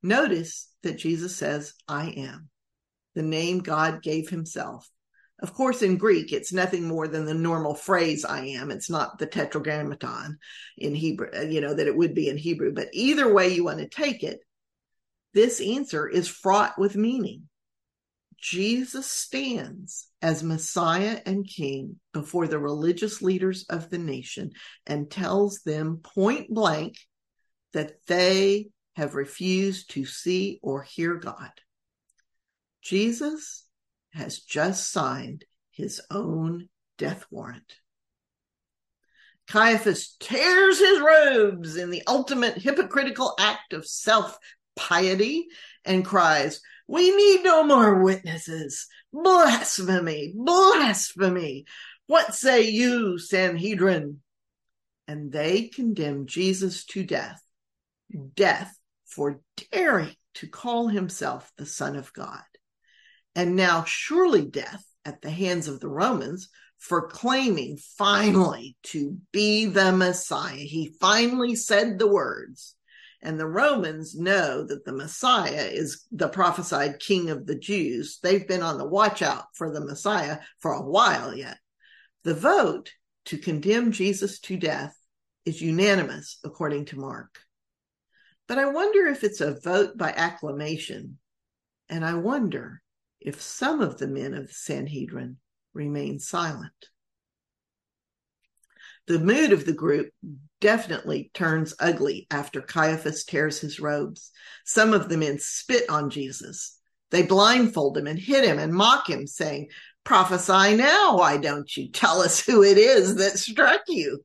[0.02, 2.50] Notice that Jesus says, I am,
[3.16, 4.90] the name God gave himself.
[5.40, 8.72] Of course, in Greek, it's nothing more than the normal phrase I am.
[8.72, 10.40] It's not the tetragrammaton
[10.80, 12.74] in Hebrew, uh, you know, that it would be in Hebrew.
[12.74, 14.40] But either way you want to take it,
[15.36, 17.48] this answer is fraught with meaning.
[18.39, 24.52] Jesus stands as Messiah and King before the religious leaders of the nation
[24.86, 26.97] and tells them point blank
[27.73, 31.52] that they have refused to see or hear God.
[32.82, 33.65] Jesus
[34.12, 37.76] has just signed his own death warrant.
[39.47, 44.38] Caiaphas tears his robes in the ultimate hypocritical act of self
[44.76, 45.47] piety
[45.86, 48.88] and cries, We need no more witnesses.
[49.12, 51.65] Blasphemy, blasphemy.
[52.08, 54.21] What say you, Sanhedrin?
[55.08, 57.41] And they condemned Jesus to death,
[58.36, 58.73] death
[59.06, 62.43] for daring to call himself the Son of God.
[63.36, 69.65] And now, surely death at the hands of the Romans for claiming finally to be
[69.65, 70.56] the Messiah.
[70.56, 72.76] He finally said the words.
[73.21, 78.19] And the Romans know that the Messiah is the prophesied king of the Jews.
[78.21, 81.58] They've been on the watch out for the Messiah for a while yet.
[82.23, 82.91] The vote
[83.25, 84.95] to condemn Jesus to death
[85.45, 87.39] is unanimous, according to Mark.
[88.47, 91.17] But I wonder if it's a vote by acclamation.
[91.89, 92.82] And I wonder
[93.19, 95.38] if some of the men of the Sanhedrin
[95.73, 96.89] remain silent.
[99.08, 100.12] The mood of the group
[100.60, 104.32] definitely turns ugly after Caiaphas tears his robes.
[104.65, 106.80] Some of the men spit on Jesus.
[107.12, 109.70] They blindfold him and hit him and mock him, saying,
[110.04, 111.17] Prophesy now.
[111.17, 114.24] Why don't you tell us who it is that struck you?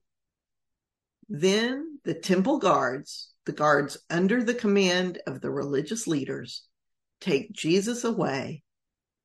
[1.29, 6.65] Then the temple guards, the guards under the command of the religious leaders,
[7.21, 8.63] take Jesus away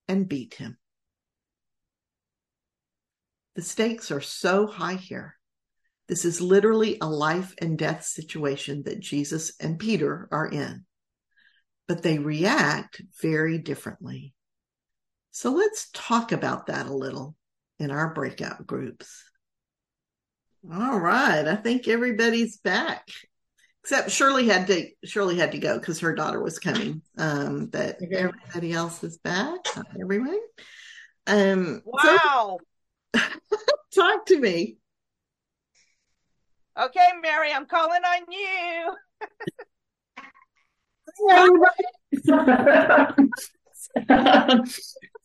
[0.07, 0.77] and beat him.
[3.55, 5.36] The stakes are so high here.
[6.07, 10.85] This is literally a life and death situation that Jesus and Peter are in,
[11.87, 14.33] but they react very differently.
[15.31, 17.35] So let's talk about that a little
[17.77, 19.23] in our breakout groups.
[20.71, 23.07] All right, I think everybody's back.
[23.83, 27.01] Except Shirley had to Shirley had to go because her daughter was coming.
[27.17, 28.15] Um, but okay.
[28.15, 29.59] everybody else is back.
[30.01, 30.39] everyone.
[31.25, 32.57] Um, wow.
[33.15, 33.21] So,
[33.95, 34.77] talk to me.
[36.79, 38.93] Okay, Mary, I'm calling on you.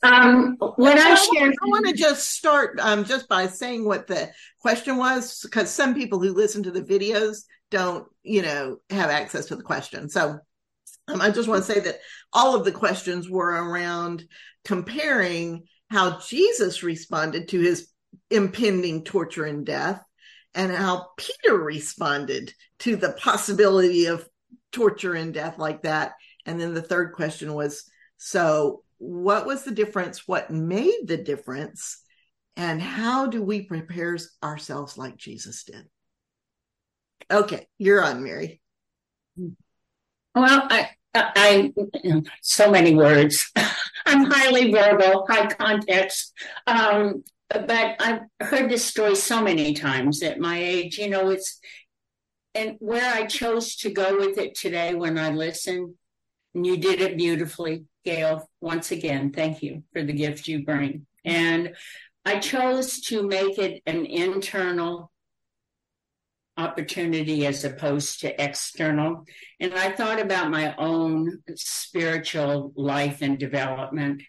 [0.02, 4.06] um, when I, I share, I want to just start um, just by saying what
[4.06, 9.10] the question was, because some people who listen to the videos don't, you know, have
[9.10, 10.08] access to the question.
[10.08, 10.38] So
[11.08, 11.98] um, I just want to say that
[12.32, 14.24] all of the questions were around
[14.64, 17.88] comparing how Jesus responded to his
[18.30, 20.02] impending torture and death
[20.54, 24.28] and how Peter responded to the possibility of
[24.70, 26.12] torture and death like that.
[26.46, 27.84] And then the third question was
[28.16, 30.28] so, what was the difference?
[30.28, 31.98] What made the difference?
[32.56, 35.86] And how do we prepare ourselves like Jesus did?
[37.30, 38.60] Okay, you're on, Mary.
[40.34, 41.72] Well, I, I,
[42.42, 43.50] so many words.
[44.06, 46.32] I'm highly verbal, high context.
[46.66, 50.98] Um, but I've heard this story so many times at my age.
[50.98, 51.60] You know, it's
[52.54, 55.94] and where I chose to go with it today when I listened,
[56.54, 58.48] and you did it beautifully, Gail.
[58.60, 61.06] Once again, thank you for the gift you bring.
[61.24, 61.74] And
[62.24, 65.10] I chose to make it an internal
[66.56, 69.24] opportunity as opposed to external.
[69.58, 74.22] And I thought about my own spiritual life and development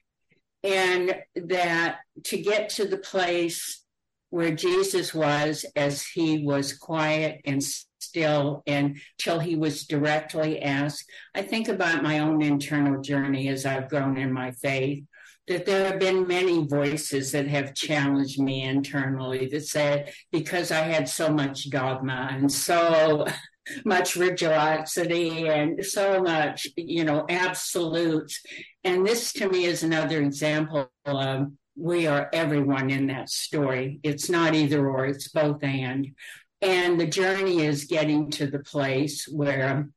[0.64, 3.84] and that to get to the place
[4.30, 7.62] where Jesus was as he was quiet and
[8.00, 11.06] still and till he was directly asked.
[11.36, 15.04] I think about my own internal journey as I've grown in my faith,
[15.48, 20.82] that there have been many voices that have challenged me internally that said, because I
[20.82, 23.28] had so much dogma and so
[23.86, 28.42] much religiosity and so much, you know, absolutes.
[28.84, 34.00] And this to me is another example of we are everyone in that story.
[34.04, 36.16] It's not either or, it's both and.
[36.62, 39.90] And the journey is getting to the place where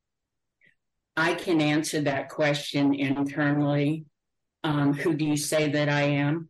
[1.15, 4.05] I can answer that question internally.
[4.63, 6.49] Um, who do you say that I am?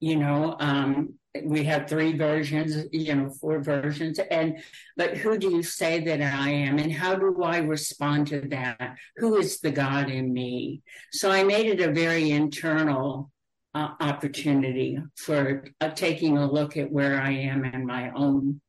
[0.00, 4.18] You know, um, we have three versions, you know, four versions.
[4.18, 4.62] And,
[4.96, 6.78] but who do you say that I am?
[6.78, 8.96] And how do I respond to that?
[9.16, 10.82] Who is the God in me?
[11.12, 13.30] So I made it a very internal
[13.74, 18.60] uh, opportunity for uh, taking a look at where I am in my own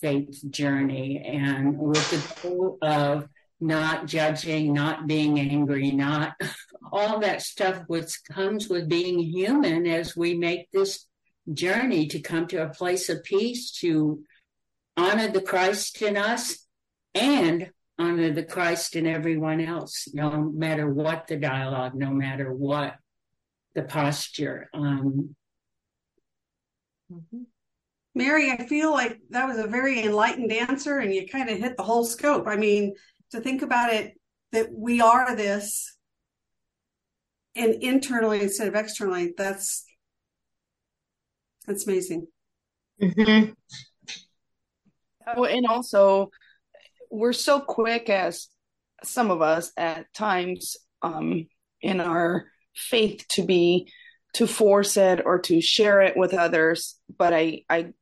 [0.00, 3.28] faith journey and with the goal of
[3.60, 6.34] not judging, not being angry, not
[6.92, 11.05] all that stuff which comes with being human as we make this
[11.52, 14.22] journey to come to a place of peace, to
[14.96, 16.66] honor the Christ in us
[17.14, 22.96] and honor the Christ in everyone else, no matter what the dialogue, no matter what
[23.74, 24.68] the posture.
[24.74, 25.34] Um,
[27.12, 27.42] mm-hmm.
[28.14, 31.76] Mary, I feel like that was a very enlightened answer, and you kind of hit
[31.76, 32.46] the whole scope.
[32.46, 32.94] I mean,
[33.32, 34.18] to think about it,
[34.52, 35.96] that we are this
[37.54, 39.85] and internally instead of externally, that's
[41.66, 42.26] that's amazing.
[43.00, 43.52] Mm-hmm.
[45.36, 46.30] Well, and also
[47.10, 48.48] we're so quick as
[49.02, 51.46] some of us at times um,
[51.80, 53.90] in our faith to be
[54.34, 56.96] to force it or to share it with others.
[57.16, 57.92] But I I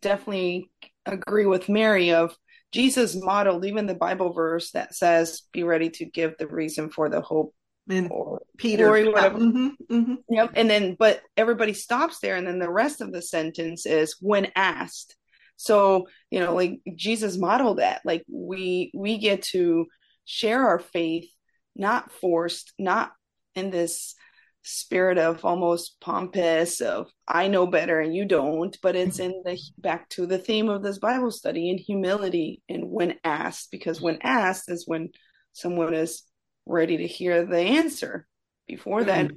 [0.00, 0.70] definitely
[1.04, 2.36] agree with Mary of
[2.72, 7.08] Jesus modeled even the Bible verse that says, "Be ready to give the reason for
[7.08, 7.54] the hope."
[7.88, 8.90] And Or Peter.
[8.90, 9.38] whatever.
[9.38, 10.16] Mhm, mhm.
[10.28, 10.52] Yep.
[10.54, 12.36] And then, but everybody stops there.
[12.36, 15.16] And then the rest of the sentence is when asked.
[15.56, 18.02] So, you know, like Jesus modeled that.
[18.04, 19.86] Like we, we get to
[20.24, 21.30] share our faith,
[21.74, 23.12] not forced, not
[23.54, 24.14] in this
[24.68, 29.56] spirit of almost pompous of I know better and you don't, but it's in the
[29.78, 34.18] back to the theme of this Bible study in humility and when asked, because when
[34.22, 35.10] asked is when
[35.52, 36.24] someone is
[36.66, 38.26] ready to hear the answer.
[38.66, 39.30] Before that,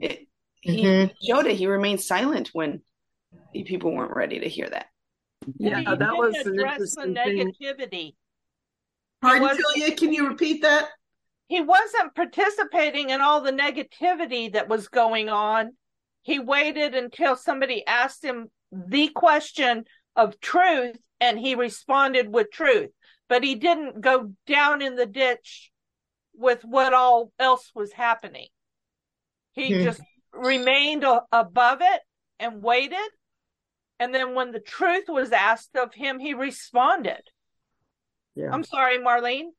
[0.00, 0.28] it,
[0.60, 1.12] he Mhm.
[1.20, 1.56] showed it.
[1.56, 2.82] He remained silent when
[3.52, 4.86] people weren't ready to hear that.
[5.58, 7.54] he Yeah, that was didn't an address the interesting thing.
[7.54, 8.14] negativity.
[9.22, 10.90] Pardon, was- Julia, can you repeat that?
[11.48, 15.76] He wasn't participating in all the negativity that was going on.
[16.22, 22.90] He waited until somebody asked him the question of truth and he responded with truth.
[23.28, 25.72] But he didn't go down in the ditch
[26.34, 28.48] with what all else was happening.
[29.52, 29.82] He Hmm.
[29.84, 30.00] just
[30.32, 32.02] remained a- above it
[32.38, 33.10] and waited.
[33.98, 37.22] And then when the truth was asked of him, he responded.
[38.34, 38.50] Yeah.
[38.52, 39.50] I'm sorry, Marlene.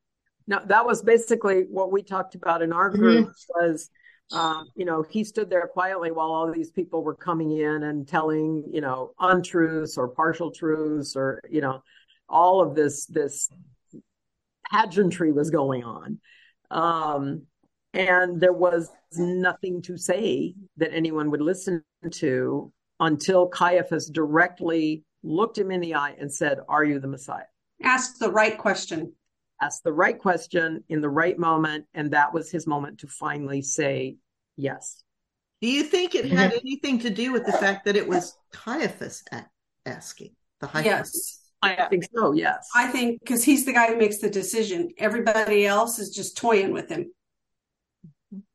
[0.48, 3.90] No, that was basically what we talked about in our group was,
[4.32, 8.08] um, you know, he stood there quietly while all these people were coming in and
[8.08, 11.82] telling, you know, untruths or partial truths or, you know,
[12.28, 13.48] all of this, this
[14.70, 16.18] pageantry was going on.
[16.72, 17.42] Um,
[17.94, 25.58] and there was nothing to say that anyone would listen to until Caiaphas directly looked
[25.58, 27.44] him in the eye and said, Are you the Messiah?
[27.82, 29.12] Ask the right question.
[29.60, 33.62] asked the right question in the right moment, and that was his moment to finally
[33.62, 34.16] say
[34.56, 35.04] yes.
[35.60, 39.22] Do you think it had anything to do with the fact that it was Caiaphas
[39.86, 41.41] asking the high priest?
[41.62, 42.32] Yes, I think so.
[42.32, 44.90] Yes, I think because he's the guy who makes the decision.
[44.98, 47.12] Everybody else is just toying with him.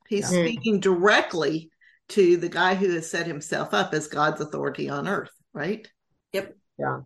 [0.07, 0.43] He's Yeah.
[0.45, 1.69] speaking directly
[2.09, 5.87] to the guy who has set himself up as God's authority on earth, right?
[6.33, 6.55] Yep.
[6.79, 7.01] Yeah.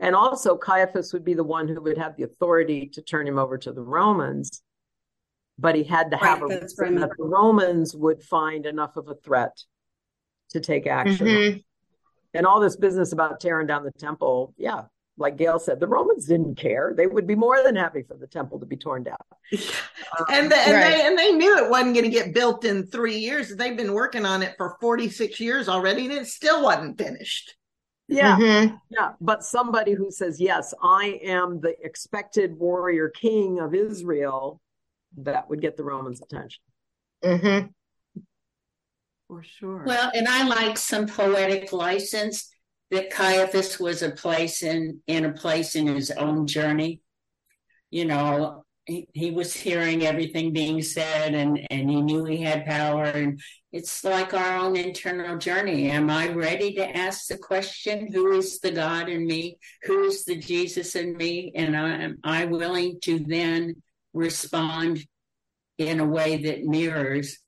[0.00, 3.38] And also Caiaphas would be the one who would have the authority to turn him
[3.38, 4.62] over to the Romans,
[5.58, 7.08] but he had to have Right, a that's reason right.
[7.08, 9.62] that the Romans would find enough of a threat
[10.50, 11.26] to take action.
[11.26, 11.64] Mhm.
[12.34, 14.86] And all this business about tearing down the temple, yeah,
[15.18, 16.94] like Gail said, the Romans didn't care.
[16.96, 19.16] They would be more than happy for the temple to be torn down.
[20.30, 20.90] and, the, and Right.
[20.90, 23.54] they and they knew it wasn't going to get built in three years.
[23.54, 27.56] They've been working on it for forty six years already, and it still wasn't finished.
[28.10, 28.80] Yeah, Mhm.
[28.88, 34.60] Yeah, but somebody who says, Yes, I am the expected warrior king of Israel,
[35.18, 36.62] that would get the Romans' attention.
[37.22, 37.74] Mhm.
[39.26, 39.84] For sure.
[39.86, 42.48] Well, and I like some poetic license
[42.90, 47.00] that Caiaphas was a place in in a place in his own journey.
[47.90, 52.66] You know, he, he was hearing everything being said and and he knew he had
[52.66, 55.90] power and it's like our own internal journey.
[55.90, 59.58] Am I ready to ask the question, who is the God in me?
[59.82, 61.52] Who is the Jesus in me?
[61.54, 63.82] And I, am I willing to then
[64.14, 65.04] respond
[65.76, 67.38] in a way that mirrors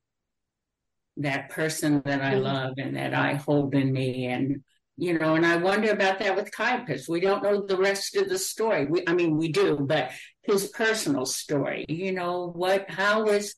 [1.16, 2.42] that person that I mm-hmm.
[2.42, 4.26] love and that I hold in me.
[4.26, 4.62] And,
[5.00, 7.08] you know, and I wonder about that with Caiaphas.
[7.08, 8.84] We don't know the rest of the story.
[8.84, 10.10] We, I mean, we do, but
[10.42, 13.54] his personal story, you know, what, how was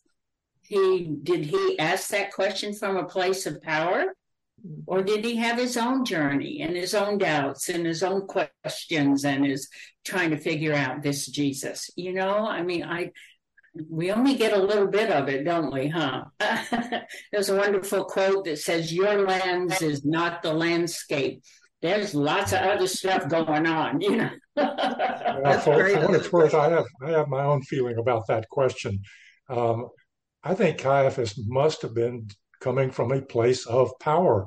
[0.60, 4.14] he, did he ask that question from a place of power?
[4.86, 9.24] Or did he have his own journey and his own doubts and his own questions
[9.24, 9.68] and is
[10.04, 11.90] trying to figure out this Jesus?
[11.96, 13.10] You know, I mean, I,
[13.88, 16.24] we only get a little bit of it, don't we, huh?
[17.32, 21.42] There's a wonderful quote that says, Your lens is not the landscape.
[21.80, 24.30] There's lots of other stuff going on, you know.
[24.56, 28.48] Yeah, for, for what it's worth, I have I have my own feeling about that
[28.50, 29.00] question.
[29.48, 29.88] Um,
[30.44, 32.28] I think Caiaphas must have been
[32.60, 34.46] coming from a place of power.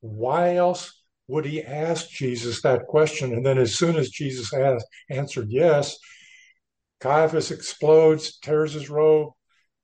[0.00, 3.32] Why else would he ask Jesus that question?
[3.32, 5.96] And then, as soon as Jesus asked, answered yes,
[7.02, 9.32] Caiaphas explodes, tears his robe,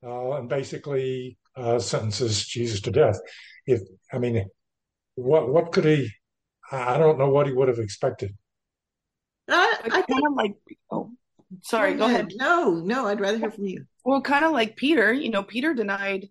[0.07, 3.19] uh, and basically uh, sentences Jesus to death.
[3.67, 3.81] If
[4.13, 4.47] I mean,
[5.17, 6.11] what what could he?
[6.71, 8.37] I I don't know what he would have expected.
[9.49, 10.27] I, I kind think.
[10.29, 10.55] of like,
[10.93, 11.11] oh,
[11.63, 12.31] sorry, go ahead.
[12.37, 13.85] No, no, I'd rather hear from you.
[14.05, 16.29] Well, kind of like Peter, you know, Peter denied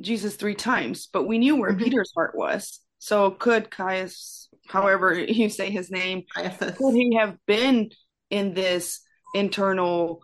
[0.00, 1.82] Jesus three times, but we knew where Mhm.
[1.82, 2.80] Peter's heart was.
[3.00, 6.76] So could Caius, however you say his name, Caiaphas.
[6.78, 7.90] could he have been
[8.30, 9.00] in this
[9.34, 10.22] internal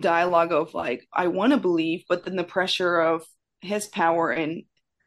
[0.00, 3.24] dialogue of like, I want to believe, but then the pressure of
[3.60, 4.64] his power and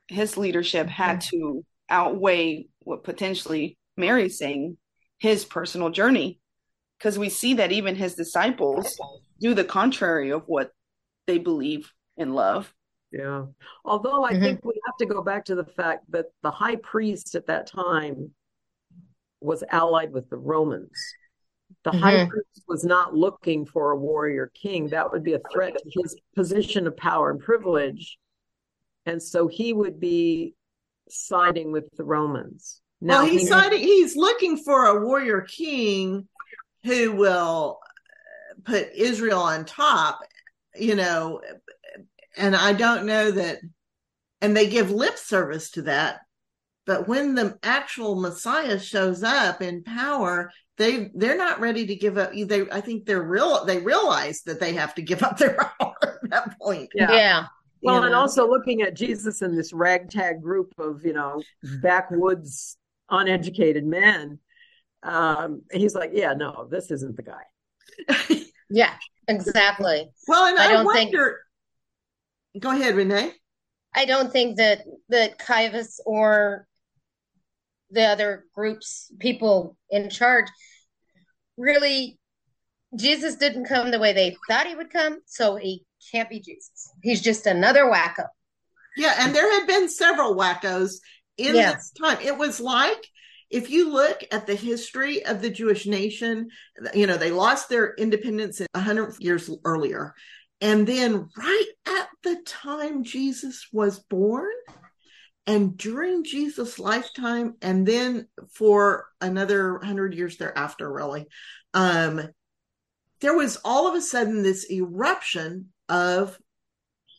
[0.07, 4.77] his leadership had to outweigh what potentially Mary's saying,
[5.19, 6.39] his personal journey.
[6.97, 8.99] Because we see that even his disciples
[9.39, 10.71] do the contrary of what
[11.27, 12.73] they believe and love.
[13.11, 13.45] Yeah.
[13.85, 14.39] Although I Mhm.
[14.41, 17.67] think we have to go back to the fact that the high priest at that
[17.67, 18.33] time
[19.39, 20.91] was allied with the Romans.
[21.87, 22.29] The high Mhm.
[22.29, 24.89] priest was not looking for a warrior king.
[24.89, 28.19] That would be a threat to his position of power and privilege.
[29.05, 30.55] And so he would be
[31.07, 32.81] siding with the Romans.
[32.99, 36.27] Well, he- he's siding, he's looking for a warrior king
[36.83, 40.19] who will uh, put Israel on top,
[40.75, 41.41] you know,
[42.35, 43.61] and I don't know that,
[44.41, 46.19] and they give lip service to that.
[46.85, 52.17] But when the actual Messiah shows up in power, they they're not ready to give
[52.17, 52.31] up.
[52.33, 53.65] They I think they're real.
[53.65, 56.89] They realize that they have to give up their power at that point.
[56.93, 57.11] Yeah.
[57.11, 57.45] Yeah.
[57.81, 58.19] Well, you and know?
[58.19, 61.41] also looking at Jesus and this ragtag group of, you know,
[61.81, 62.77] backwoods,
[63.09, 64.39] uneducated men,
[65.03, 68.37] um, he's like, yeah, no, this isn't the guy.
[68.69, 68.93] Yeah.
[69.27, 70.09] Exactly.
[70.27, 71.15] well, and I I, don't think-
[72.59, 73.33] Go ahead, Renee.
[73.93, 76.66] I don't think that that Caiaphas or
[77.91, 80.47] the other groups, people in charge,
[81.57, 82.19] really
[82.95, 86.91] Jesus didn't come the way they thought he would come, so he can't be Jesus.
[87.03, 88.27] He's just another wacko.
[88.95, 90.95] Yeah, and there had been several wackos
[91.37, 91.73] in Yeah.
[91.73, 92.17] this time.
[92.21, 93.05] It was like
[93.49, 96.49] if you look at the history of the Jewish nation,
[96.93, 100.13] you know, they lost their independence 100 years earlier.
[100.59, 104.51] And then right at the time Jesus was born,
[105.47, 111.25] and during Jesus' lifetime, and then for another 100 years thereafter, really,
[111.73, 112.21] um,
[113.21, 116.37] there was all of a sudden this eruption of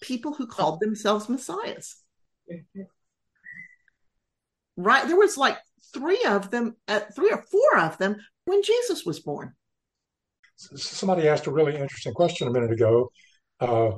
[0.02, 1.96] people who called themselves messiahs.
[4.76, 5.06] Right.
[5.06, 5.56] There was like
[5.94, 9.54] three of them, uh, three or four of them when Jesus was born.
[10.56, 13.10] Somebody asked a really interesting question a minute ago
[13.60, 13.92] uh,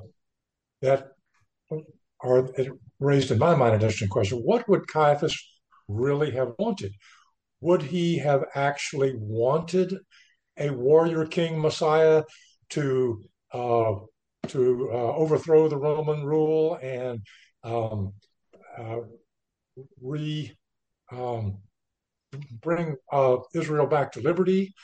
[0.83, 1.09] that,
[1.70, 4.39] it raised in my mind an interesting question.
[4.39, 5.37] What would Caiaphas
[5.89, 6.93] really have wanted?
[7.61, 9.95] Would he have actually wanted
[10.59, 12.23] a warrior king Messiah
[12.71, 13.23] to
[13.53, 13.95] uh,
[14.49, 17.21] to uh, overthrow the Roman rule and
[17.65, 18.13] um,
[18.79, 19.01] uh,
[20.01, 20.53] re
[21.11, 21.59] um,
[22.61, 24.75] bring uh, Israel back to liberty,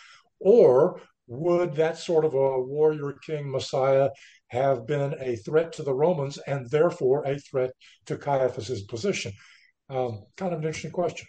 [0.41, 4.11] or would that sort of a warrior king Messiah
[4.49, 7.73] have been a threat to the Romans and therefore a threat
[8.07, 9.33] to Caiaphas's position?
[9.89, 11.27] Um, kind of an interesting question.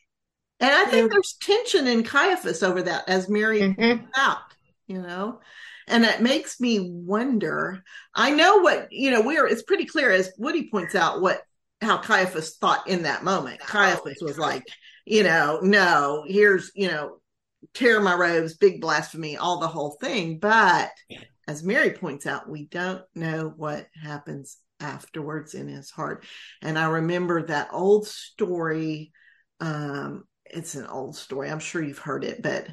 [0.59, 4.07] And I think there's tension in Caiaphas over that, as Mary Mhm.
[4.15, 4.39] out,
[4.87, 5.39] you know.
[5.87, 7.83] And it makes me wonder.
[8.13, 11.41] I know what, you know, we're it's pretty clear as Woody points out what
[11.81, 13.59] how Caiaphas thought in that moment.
[13.59, 14.65] Caiaphas was like,
[15.05, 17.19] you know, no, here's, you know,
[17.73, 20.39] tear my robes, big blasphemy, all the whole thing.
[20.39, 20.91] But
[21.47, 26.25] as Mary points out, we don't know what happens afterwards in his heart.
[26.61, 29.11] And I remember that old story.
[29.59, 31.49] Um, it's an old story.
[31.49, 32.67] I'm sure you've heard it, but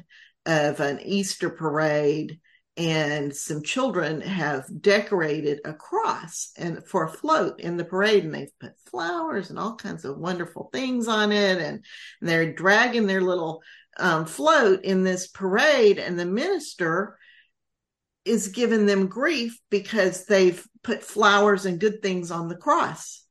[0.45, 2.39] of an Easter parade
[2.77, 8.35] and some children have decorated a cross and for a float in the parade and
[8.35, 11.85] they've put flowers and all kinds of wonderful things on it and
[12.21, 13.61] they're dragging their little
[13.97, 17.17] um, float in this parade and the minister
[18.25, 23.23] is giving them grief because they've put flowers and good things on the cross.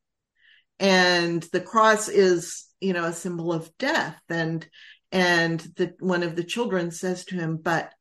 [0.78, 4.20] And the cross is you know a symbol of death.
[4.28, 4.66] And
[5.12, 7.92] and the one of the children says to him but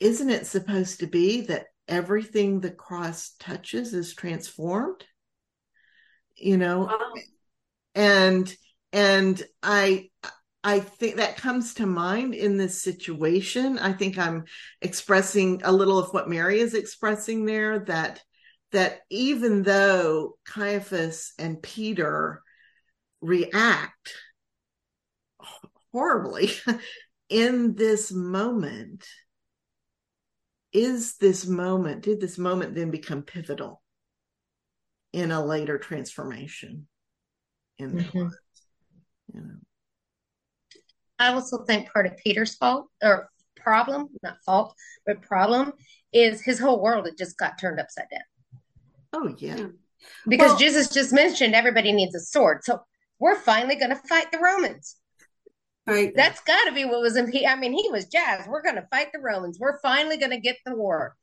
[0.00, 5.04] isn't it supposed to be that everything the cross touches is transformed?
[6.36, 6.96] You know?
[7.94, 8.54] And
[8.92, 10.08] and i
[10.68, 13.78] i think that comes to mind in this situation.
[13.78, 14.44] I think i'm
[14.82, 18.20] expressing a little of what mary is expressing there that
[18.72, 22.42] that even though caiaphas and peter
[23.22, 24.14] react
[25.92, 26.50] horribly
[27.30, 29.06] in this moment
[30.72, 33.80] is this moment did this moment then become pivotal
[35.14, 36.86] in a later transformation
[37.78, 38.14] in their Mhm.
[38.14, 38.34] lives?
[39.32, 39.67] You know
[41.18, 44.74] I also think part of Peter's fault or problem, not fault,
[45.06, 45.72] but problem
[46.12, 48.60] is his whole world had just got turned upside down.
[49.12, 49.66] oh yeah hmm.
[50.28, 52.64] Because Well- Jesus just mentioned everybody needs a sword.
[52.64, 52.80] So
[53.18, 54.96] we're finally going to fight the Romans.
[55.86, 56.12] Right.
[56.14, 57.32] That's got to be what was in.
[57.32, 58.48] He, I mean, he was jazzed.
[58.48, 59.58] We're going to fight the Romans.
[59.58, 61.16] We're finally going to get the war.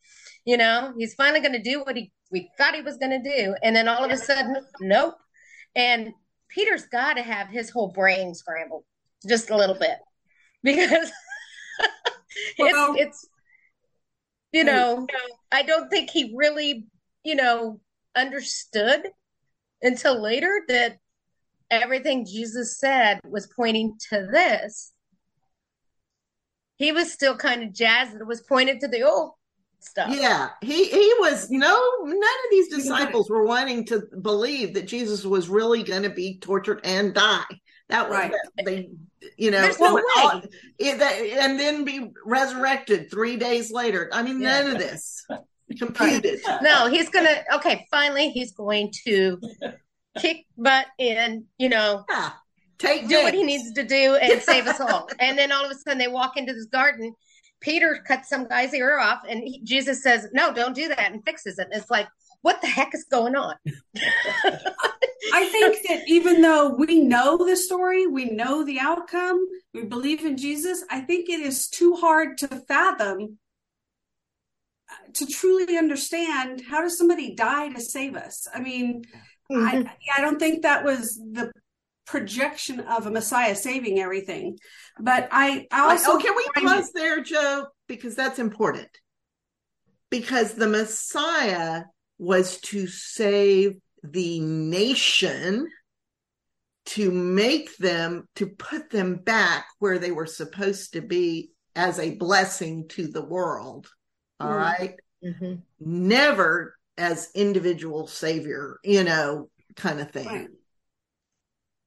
[0.43, 3.29] You know, he's finally going to do what he we thought he was going to
[3.37, 5.15] do, and then all of a sudden, nope.
[5.75, 6.13] And
[6.49, 8.83] Peter's got to have his whole brain scrambled
[9.25, 9.97] just a little bit
[10.63, 11.11] because
[12.59, 13.29] Well- it's it's
[14.51, 15.05] you know
[15.51, 16.85] I don't think he really
[17.23, 17.79] you know
[18.15, 19.09] understood
[19.81, 20.97] until later that
[21.69, 24.91] everything Jesus said was pointing to this.
[26.77, 29.31] He was still kind of jazzed that it was pointed to the old
[29.79, 30.09] stuff.
[30.11, 35.25] Yeah, he he was no none of these disciples were wanting to believe that Jesus
[35.25, 37.43] was really going to be tortured and die.
[37.89, 38.33] That was Right.
[38.65, 38.89] they,
[39.37, 40.49] you know, There's no all- way.
[40.79, 44.09] it- and then be resurrected three days later.
[44.11, 44.61] I mean, Yeah.
[44.61, 45.25] none of this
[45.77, 46.39] computed.
[46.61, 49.39] No, he's gonna okay, finally he's going to
[50.17, 52.31] kick butt and, you know, Yeah,
[52.79, 55.07] take do what he needs to do and save us all.
[55.19, 57.13] And then all of a sudden they walk into this garden.
[57.61, 61.23] Peter cuts some guy's ear off, and he, Jesus says, "No, don't do that," and
[61.25, 61.67] fixes it.
[61.71, 62.07] And it's like,
[62.41, 63.55] what the heck is going on?
[65.33, 70.25] I think that even though we know the story, we know the outcome, we believe
[70.25, 73.37] in Jesus, I think it is too hard to fathom
[74.89, 78.47] uh, to truly understand how does somebody die to save us?
[78.53, 79.03] I mean,
[79.51, 81.51] I, I don't think that was the
[82.05, 84.57] projection of a Messiah saving everything.
[84.99, 87.67] But I, I also oh, can we pause there, Joe?
[87.87, 88.89] Because that's important.
[90.09, 91.83] Because the Messiah
[92.17, 93.75] was to save
[94.11, 95.67] the nation,
[96.87, 102.15] to make them, to put them back where they were supposed to be as a
[102.15, 103.87] blessing to the world.
[104.39, 104.55] All Mm.
[104.57, 104.99] right.
[105.23, 105.61] Mhm.
[105.79, 110.27] Never as individual savior, you know, kind of thing.
[110.27, 110.49] Right.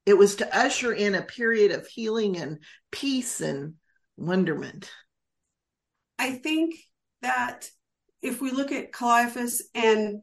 [0.05, 3.75] It was to usher in a period of healing and peace and
[4.17, 4.91] wonderment.
[6.19, 6.75] I think
[7.23, 7.71] that
[8.21, 10.23] if we look at Caiaphas and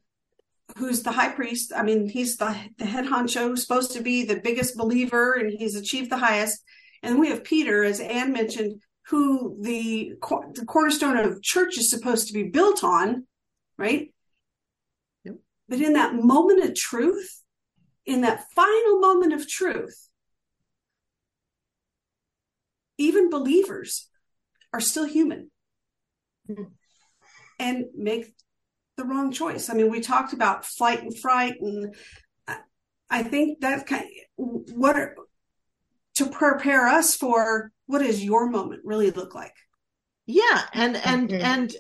[0.78, 4.26] who's the high priest, I mean, he's the, the head honcho, who's supposed to be
[4.26, 6.64] the biggest believer and he's achieved the highest.
[7.04, 10.14] And we have Peter, as Anne mentioned, who the,
[10.54, 13.28] the cornerstone of church is supposed to be built on,
[13.78, 14.12] right?
[15.24, 15.36] Yep.
[15.70, 17.42] But in that moment of truth,
[18.06, 20.10] in that final moment of truth,
[22.98, 24.10] even believers
[24.74, 25.52] are still human
[26.50, 26.72] Mhm.
[27.60, 28.36] and make
[28.98, 29.70] the wrong choice.
[29.70, 31.96] I mean, we talked about flight and fright, and
[32.48, 32.62] I-
[33.10, 35.16] I think that kind what are,
[36.16, 39.56] to prepare us for what does your moment really look like?
[40.26, 41.44] Yeah, and and Mhm.
[41.44, 41.76] and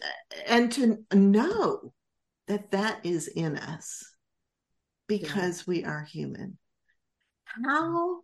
[0.45, 1.93] and to know
[2.47, 4.03] that that is in us
[5.07, 6.57] because we are human.
[7.45, 8.22] How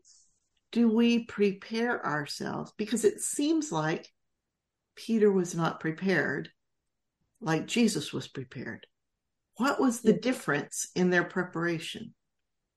[0.72, 2.72] do we prepare ourselves?
[2.78, 4.12] Because it seems like
[4.96, 6.52] Peter was not prepared
[7.42, 8.86] like Jesus was prepared.
[9.58, 12.14] What was the difference in their preparation?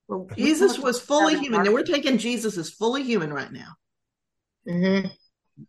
[0.09, 1.65] Well, Jesus was fully human.
[1.65, 3.75] Now we're taking Jesus as fully human right now.
[4.67, 5.11] Mhm.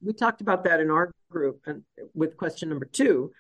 [0.02, 1.84] we talked about that in our group and
[2.16, 3.32] with question number two,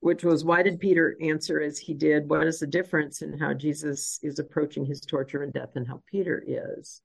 [0.00, 2.28] which was why did Peter answer as he did?
[2.28, 6.02] What is the difference in how Jesus is approaching his torture and death and how
[6.06, 7.02] Peter is?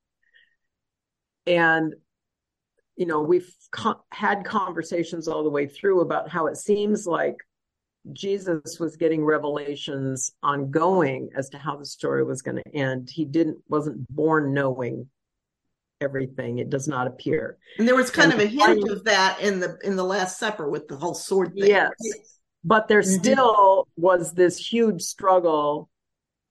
[1.47, 1.95] And
[2.97, 7.35] you know, we've co- had conversations all the way through about how it seems like
[8.11, 13.09] Jesus was getting revelations ongoing as to how the story was going to end.
[13.09, 15.07] He didn't wasn't born knowing
[16.01, 16.59] everything.
[16.59, 17.57] It does not appear.
[17.77, 20.03] And there was kind And of a hint finally- of that in the in the
[20.03, 21.69] Last Supper with the whole sword thing.
[21.69, 21.91] Yes.
[22.63, 23.19] But there Mhm.
[23.19, 25.89] still was this huge struggle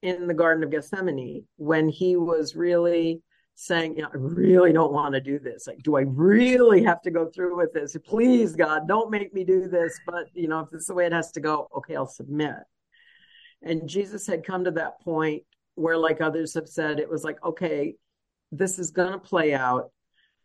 [0.03, 3.23] in the Garden of Gethsemane when he was really
[3.59, 5.67] saying, you know, I really don't want to do this.
[5.67, 7.97] Like, do I really have to go through with this?
[8.05, 9.99] Please, God, don't make me do this.
[10.07, 12.55] But, you know, if this is the way it has to go, okay, I'll submit.
[13.63, 15.43] And Jesus had come to that point
[15.75, 17.95] where, like others have said, it was like, okay,
[18.53, 19.91] this is going to play out.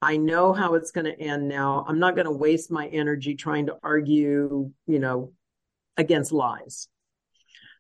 [0.02, 1.86] I know how it's going to end now.
[1.88, 5.34] I'm not going to waste my energy trying to argue, you know,
[5.98, 6.88] against lies.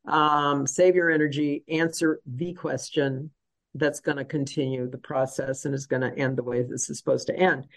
[0.06, 3.32] Um, save your energy, answer the question
[3.76, 6.98] that's going to continue the process and is going to end the way this is
[6.98, 7.68] supposed to end.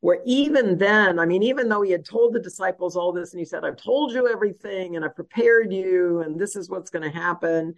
[0.00, 3.38] Where even then, I mean, even though he had told the disciples all this and
[3.38, 7.10] he said, I've told you everything and I prepared you and this is what's going
[7.10, 7.74] to happen,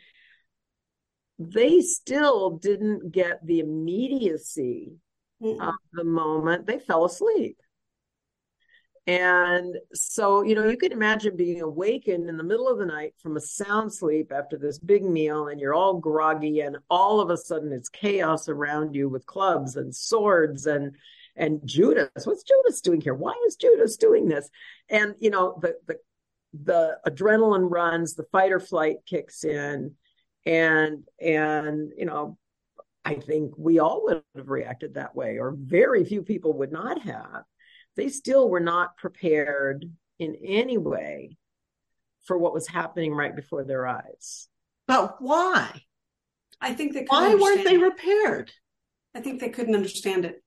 [1.39, 4.97] they still didn't get the immediacy
[5.43, 5.61] Mm-mm.
[5.61, 6.67] of the moment.
[6.67, 7.59] They fell asleep.
[9.07, 13.15] And so, you know, you can imagine being awakened in the middle of the night
[13.23, 17.31] from a sound sleep after this big meal, and you're all groggy, and all of
[17.31, 20.97] a sudden it's chaos around you with clubs and swords and
[21.37, 22.27] and Judas.
[22.27, 23.15] What's Judas doing here?
[23.15, 24.51] Why is Judas doing this?
[24.89, 25.99] And you know, the the
[26.53, 29.95] the adrenaline runs, the fight or flight kicks in,
[30.45, 32.39] and and you know,
[33.05, 37.03] I think we all would have reacted that way, or very few people would not
[37.03, 37.45] have
[37.97, 41.37] they still were not prepared in any way
[42.25, 44.49] for what was happening right before their eyes.
[44.87, 45.83] But why?
[46.61, 48.53] I think they why weren't they prepared?
[49.15, 50.43] I think they couldn't understand it.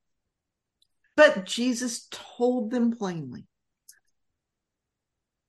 [1.15, 3.45] But Jesus told them plainly.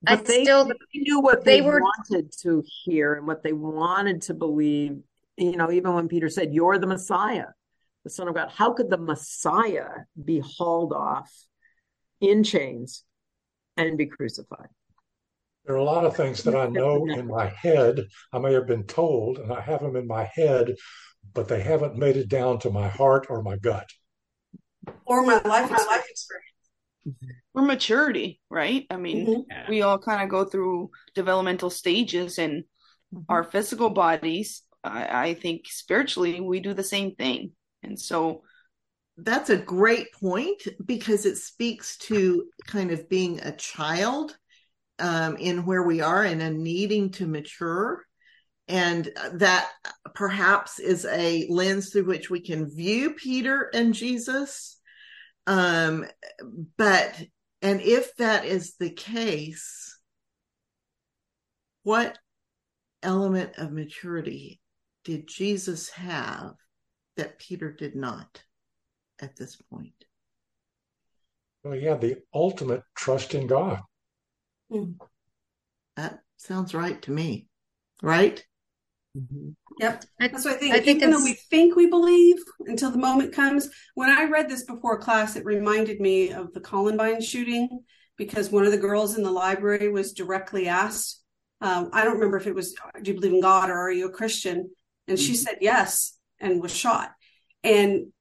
[0.03, 3.53] But they, still, they knew what they, they were, wanted to hear and what they
[3.53, 5.01] wanted to believe.
[5.37, 7.49] You know, even when Peter said, You're the Messiah,
[8.05, 9.91] the Son of God, how could the Messiah
[10.23, 11.31] be hauled off
[12.21, 13.05] in chains
[13.77, 14.69] and be crucified.
[15.65, 18.07] There are a lot of things that I know in my head.
[18.33, 20.75] I may have been told, and I have them in my head,
[21.35, 23.89] but they haven't made it down to my heart or my gut.
[25.05, 26.47] Or my life, my life experience.
[27.55, 28.87] Or maturity, right?
[28.91, 29.71] I mean, mm-hmm.
[29.71, 32.65] we all kind of go through developmental stages, and
[33.15, 33.21] mm-hmm.
[33.29, 37.53] our physical bodies, I, I think spiritually, we do the same thing.
[37.83, 38.43] And so
[39.25, 44.37] that's a great point because it speaks to kind of being a child
[44.99, 48.05] um, in where we are and a needing to mature.
[48.69, 49.69] And that
[50.15, 54.79] perhaps is a lens through which we can view Peter and Jesus.
[55.47, 56.07] Um,
[56.77, 57.21] but,
[57.63, 59.99] and if that is the case,
[61.83, 62.19] what
[63.03, 64.61] element of maturity
[65.05, 66.53] did Jesus have
[67.17, 68.43] that Peter did not?
[69.21, 69.93] At this point?
[71.63, 73.81] Well, yeah, the ultimate trust in God.
[74.73, 74.95] Mm.
[75.97, 77.49] That sounds right to me,
[78.03, 78.43] right?
[79.17, 79.51] Mm-hmm.
[79.81, 80.05] Yep.
[80.19, 80.75] That's what I think.
[80.75, 83.69] I think Even though we think we believe until the moment comes.
[83.95, 87.81] When I read this before class, it reminded me of the Columbine shooting
[88.17, 91.23] because one of the girls in the library was directly asked,
[91.61, 94.07] um, I don't remember if it was, do you believe in God or are you
[94.07, 94.71] a Christian?
[95.09, 95.27] And mm-hmm.
[95.27, 97.13] she said yes and was shot.
[97.65, 98.13] And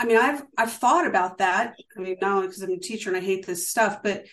[0.00, 1.76] I mean, I've I've thought about that.
[1.94, 4.24] I mean, not only because I'm a teacher and I hate this stuff, but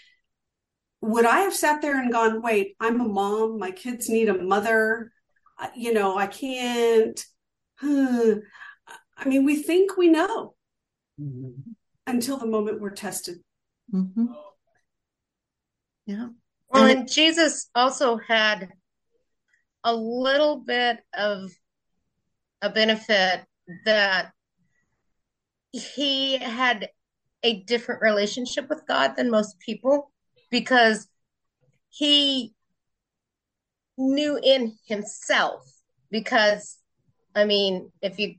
[1.01, 3.59] would I have sat there and gone, "Wait, I'm a mom.
[3.59, 5.11] My kids need a mother.
[5.76, 7.22] You know, I can't."
[7.84, 8.39] I
[9.26, 10.55] mean, we think we know
[11.20, 11.72] mm-hmm.
[12.05, 13.39] until the moment we're tested.
[13.93, 14.28] Mm-hmm.
[16.05, 16.28] Yeah.
[16.70, 18.70] Well, and Jesus also had
[19.84, 21.51] a little bit of
[22.61, 23.43] a benefit
[23.84, 24.32] that
[25.72, 26.89] he had
[27.43, 30.11] a different relationship with God than most people
[30.49, 31.07] because
[31.89, 32.53] he
[33.97, 35.63] knew in himself
[36.11, 36.78] because
[37.36, 38.36] I mean if you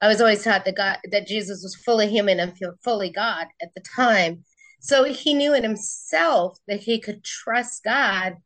[0.00, 3.74] I was always taught that God that Jesus was fully human and fully God at
[3.74, 4.44] the time.
[4.80, 8.36] So he knew in himself that he could trust God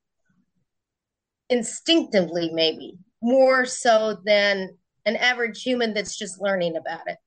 [1.49, 4.77] instinctively maybe more so than
[5.07, 7.19] an average human that's just learning about it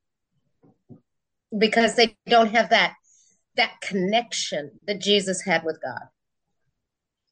[1.57, 2.93] because they don't have that
[3.55, 6.07] that connection that Jesus had with God.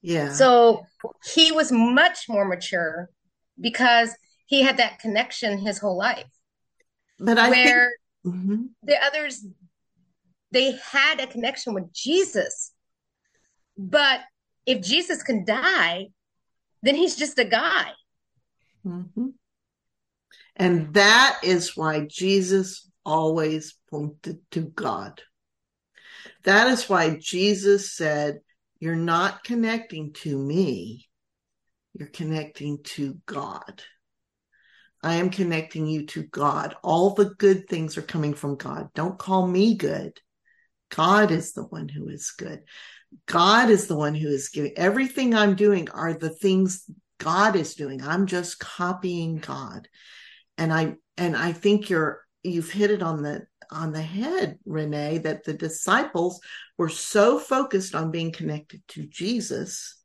[0.02, 0.34] Yeah.
[0.34, 0.86] So
[1.34, 3.10] he was much more mature
[3.60, 4.16] because
[4.48, 6.26] he had that connection his whole life.
[7.20, 7.92] But I where
[8.24, 8.36] think...
[8.36, 8.64] mm-hmm.
[8.84, 9.46] the others
[10.52, 12.72] they had a connection with Jesus.
[13.78, 14.22] But
[14.66, 16.08] if Jesus can die,
[16.82, 17.92] then he's just a guy.
[18.86, 19.28] Mm-hmm.
[20.56, 25.22] And that is why Jesus always pointed to God.
[26.44, 28.40] That is why Jesus said,
[28.80, 31.08] You're not connecting to me,
[31.94, 33.84] you're connecting to God.
[35.04, 36.76] I am connecting you to God.
[36.84, 38.90] All the good things are coming from God.
[38.96, 40.20] Don't call me good.
[40.90, 42.64] God is the one who is good.
[43.28, 44.74] God is the one who is giving.
[44.76, 46.90] Everything I'm doing are the things
[47.20, 48.02] God is doing.
[48.02, 49.88] I'm just copying God.
[50.58, 55.20] And I and I think you're you've hit it on the on the head, Renee,
[55.20, 56.40] that the disciples
[56.78, 60.02] were so focused on being connected to Jesus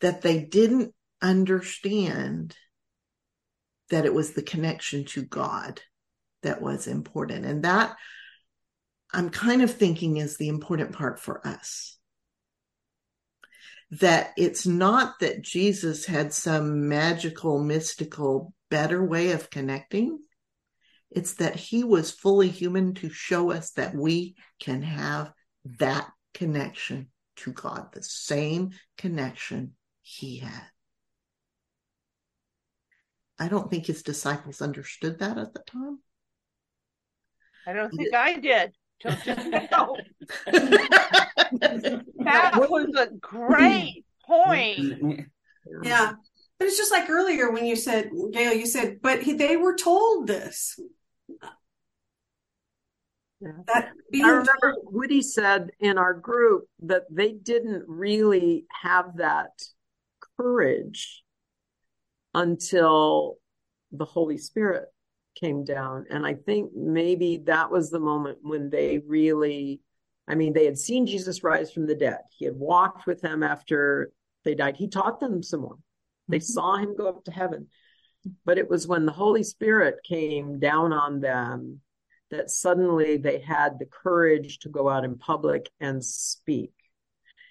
[0.00, 2.56] that they didn't understand
[3.90, 5.80] that it was the connection to God
[6.42, 7.44] that was important.
[7.44, 7.96] And that
[9.12, 11.96] I'm kind of thinking is the important part for us.
[13.90, 20.18] That it's not that Jesus had some magical, mystical, better way of connecting
[21.10, 25.32] it's that he was fully human to show us that we can have
[25.78, 30.62] that connection to God, the same connection he had.
[33.38, 36.00] I don't think his disciples understood that at the time.
[37.66, 39.94] I don't think I did till just now.
[42.20, 45.28] that was a great point.
[45.82, 46.12] Yeah.
[46.58, 49.76] But it's just like earlier when you said, Gail, you said, but he, they were
[49.76, 50.78] told this.
[53.40, 53.52] Yeah.
[53.66, 59.50] That being I remember Woody said in our group that they didn't really have that
[60.36, 61.22] courage
[62.34, 63.36] until
[63.92, 64.86] the Holy Spirit
[65.38, 66.06] came down.
[66.10, 69.80] And I think maybe that was the moment when they really,
[70.26, 72.18] I mean, they had seen Jesus rise from the dead.
[72.36, 74.10] He had walked with them after
[74.44, 74.76] they died.
[74.76, 75.78] He taught them some more.
[76.28, 76.44] They mm-hmm.
[76.44, 77.68] saw him go up to heaven.
[78.44, 81.80] But it was when the Holy Spirit came down on them
[82.30, 86.72] that suddenly they had the courage to go out in public and speak.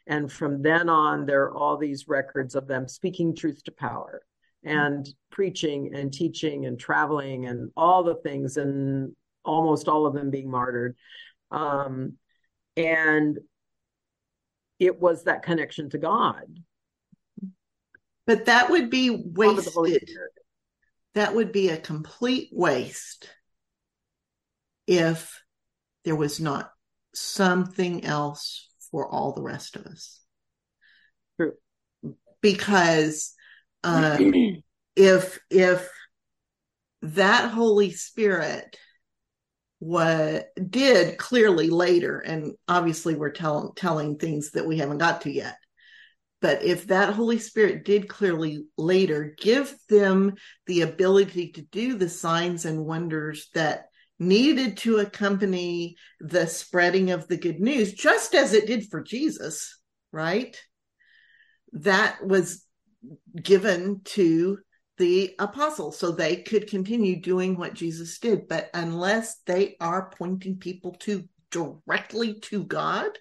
[0.06, 4.22] And from then on, there are all these records of them speaking truth to power
[4.64, 10.30] and preaching and teaching and traveling and all the things, and almost all of them
[10.30, 10.96] being martyred.
[11.52, 12.14] Um,
[12.76, 13.40] and
[14.80, 16.46] it was that connection to God.
[18.26, 20.18] But that would be All of the Holy wasted.
[21.16, 23.30] That would be a complete waste
[24.88, 25.42] if
[26.06, 26.72] there was not
[27.14, 30.22] something else for all the rest of us.
[31.38, 31.54] True.
[32.42, 33.34] Because
[33.84, 34.18] uh,
[34.96, 35.90] if if
[37.02, 38.76] that Holy Spirit
[39.80, 45.32] what did clearly later, and obviously we're telling telling things that we haven't got to
[45.32, 45.56] yet.
[46.42, 50.36] But if that Holy Spirit did clearly later give them
[50.68, 53.88] the ability to do the signs and wonders that
[54.20, 59.80] needed to accompany the spreading of the good news, just as it did for Jesus,
[60.12, 60.60] right?
[61.74, 62.66] That was
[63.42, 64.60] given to
[64.98, 68.48] the apostles so they could continue doing what Jesus did.
[68.48, 73.12] But unless they are pointing people to directly to God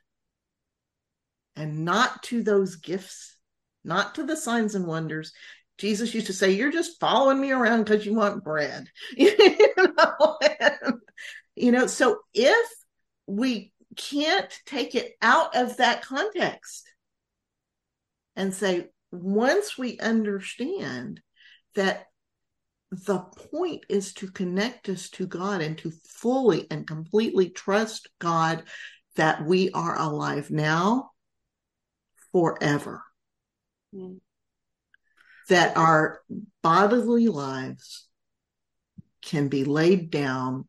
[1.55, 3.37] and not to those gifts,
[3.85, 5.33] not to the signs and wonders,
[5.79, 8.89] Jesus used to say, You're just following me around because you want bread.
[9.16, 9.35] you,
[9.77, 10.39] know?
[10.61, 10.95] And,
[11.55, 12.68] you know, so if
[13.27, 16.89] we can't take it out of that context
[18.37, 21.20] and say, once we understand
[21.74, 22.07] that
[22.91, 28.62] the point is to connect us to God and to fully and completely trust God
[29.16, 31.11] that we are alive now
[32.33, 33.03] forever.
[33.95, 34.20] Mm.
[35.49, 36.21] That our
[36.63, 38.09] bodily lives
[39.23, 40.67] can be laid down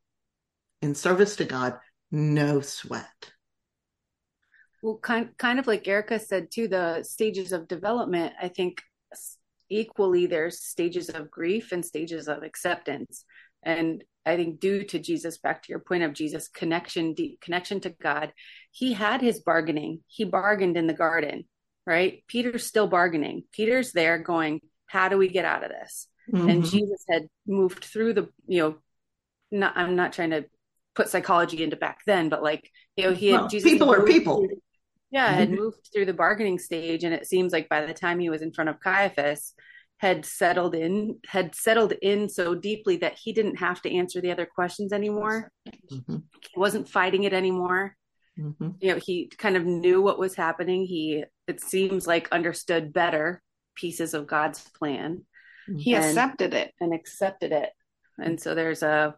[0.82, 1.80] in service to God,
[2.12, 3.32] no sweat.
[4.82, 8.34] Well, kind kind of like Erica said too, the stages of development.
[8.42, 8.82] I think
[9.70, 13.26] equally there's stages of grief and stages of acceptance,
[13.64, 17.80] and I think due to Jesus, back to your point of Jesus connection, deep connection
[17.82, 18.34] to God,
[18.72, 20.02] he had his bargaining.
[20.08, 21.46] He bargained in the garden,
[21.88, 22.24] right?
[22.28, 23.44] Peter's still bargaining.
[23.52, 26.70] Peter's there going, "How do we get out of this?" and Mhm.
[26.70, 28.78] Jesus had moved through the, you know,
[29.50, 30.46] not, I'm not trying to
[30.94, 34.06] put psychology into back then, but like, you know, he had Well, Jesus people are
[34.06, 34.46] people.
[34.46, 34.62] through-
[35.10, 35.58] yeah, had Mhm.
[35.58, 38.52] moved through the bargaining stage, and it seems like by the time he was in
[38.52, 39.54] front of Caiaphas,
[40.00, 44.32] had settled in, had settled in so deeply that he didn't have to answer the
[44.32, 45.52] other questions anymore.
[45.90, 46.24] Mhm.
[46.52, 47.96] He wasn't fighting it anymore.
[48.38, 48.76] Mhm.
[48.82, 50.86] You know, he kind of knew what was happening.
[50.86, 53.42] He, it seems like, understood better
[53.76, 55.26] pieces of God's plan
[55.78, 56.74] He And- accepted it.
[56.80, 57.72] and accepted it.
[58.18, 59.16] And so there's a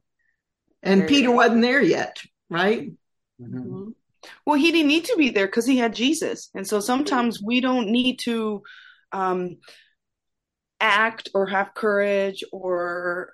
[0.82, 2.92] And Peter wasn't there yet, right?
[3.42, 3.94] Mhm.
[4.46, 6.50] Well, he didn't need to be there because he had Jesus.
[6.54, 8.64] And so sometimes we don't need to
[9.12, 9.58] um,
[10.80, 13.34] act or have courage or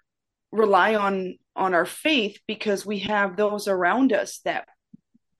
[0.51, 4.67] rely on on our faith because we have those around us that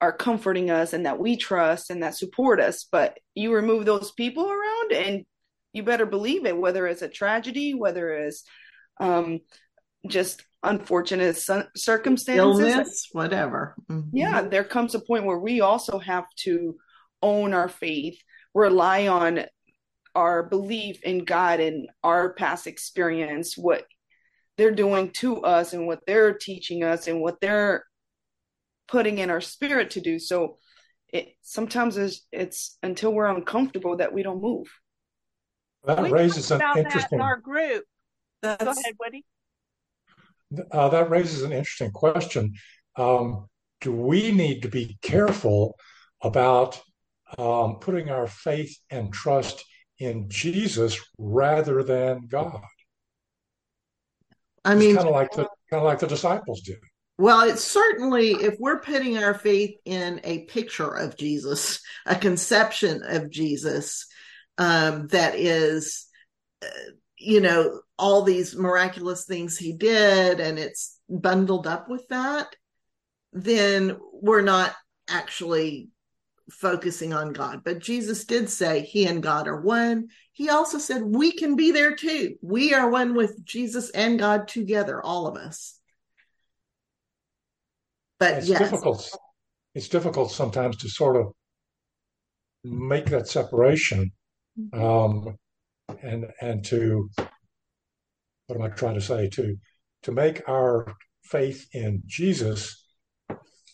[0.00, 2.86] are comforting us and that we trust and that support us.
[2.90, 5.24] But you remove those people around and
[5.72, 8.44] you better believe it, whether it's a tragedy, whether it's
[8.98, 9.40] um,
[10.08, 13.74] just unfortunate cir- circumstances Illness, whatever.
[13.90, 14.08] Mhm.
[14.12, 16.76] yeah there comes a point where we also have to
[17.22, 18.18] own our faith
[18.54, 19.44] rely on
[20.14, 23.84] our belief in god and our past experience what
[24.56, 27.84] they're doing to us and what they're teaching us and what they're
[28.88, 30.58] putting in our spirit to do so
[31.12, 34.68] it sometimes it's, it's until we're uncomfortable that we don't move
[35.84, 37.84] That we raises talked an about that interesting in our group.
[38.42, 39.24] Go ahead, Woody.
[40.72, 42.54] uh, that raises an interesting question.
[42.96, 43.46] Um,
[43.80, 45.76] do we need to be careful
[46.22, 46.80] about
[47.38, 49.64] um, putting our faith and trust
[49.98, 52.60] in Jesus rather than God.
[54.64, 56.78] I mean, kind of like the kind of like the disciples did.
[57.18, 63.02] Well, it's certainly if we're putting our faith in a picture of Jesus, a conception
[63.04, 64.06] of Jesus
[64.58, 66.06] um, that is,
[66.62, 72.48] uh, you know, all these miraculous things he did, and it's bundled up with that,
[73.32, 74.74] then we're not
[75.08, 75.88] actually
[76.50, 77.62] focusing on God.
[77.64, 80.08] But Jesus did say he and God are one.
[80.32, 82.36] He also said we can be there too.
[82.42, 85.75] We are one with Jesus and God together, all of us.
[88.18, 88.58] But it's yes.
[88.58, 89.10] difficult.
[89.74, 91.32] It's difficult sometimes to sort of
[92.64, 94.12] make that separation,
[94.58, 94.82] Mm-hmm.
[94.82, 95.36] um,
[96.02, 97.10] and and to
[98.46, 99.28] what am I trying to say?
[99.28, 99.56] To
[100.04, 100.94] to make our
[101.24, 102.84] faith in Jesus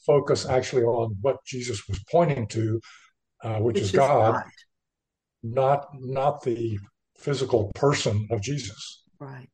[0.04, 2.80] focus actually on what Jesus was pointing to,
[3.44, 4.42] uh, which, which, is, is God, God,
[5.44, 6.78] not not the
[7.16, 9.04] physical person of Jesus.
[9.20, 9.48] Right.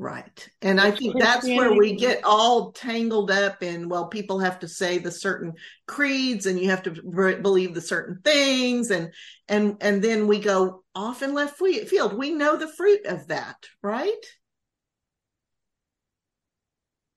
[0.00, 0.48] Right.
[0.62, 4.66] And I think that's where we get all tangled up in, well, people have to
[4.66, 5.52] say the certain
[5.86, 8.90] creeds and you have to believe the certain things.
[8.90, 9.12] And,
[9.46, 12.16] and, and then we go off in left field.
[12.16, 14.24] We know the fruit of that, right?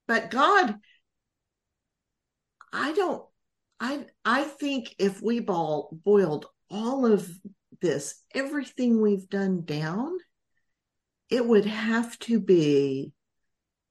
[0.06, 0.76] But God,
[2.74, 3.24] I don't,
[3.80, 7.32] I, I think if we ball, boiled all of
[7.82, 10.18] this, everything we've done down,
[11.30, 13.14] it would have to be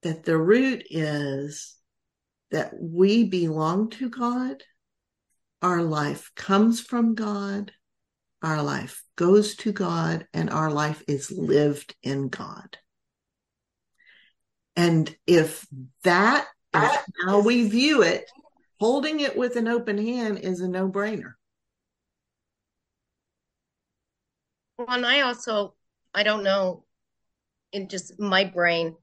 [0.03, 1.75] that the root is
[2.51, 4.61] that we belong to God,
[5.61, 7.71] our life comes from God,
[8.41, 12.77] our life goes to God, and our life is lived in God.
[14.75, 15.65] And if
[16.03, 16.91] that is
[17.25, 18.29] how we view it,
[18.79, 21.33] holding it with an open hand is a no brainer.
[24.77, 25.75] Well, and I also,
[26.13, 26.83] I don't know
[27.73, 28.95] in just my brain.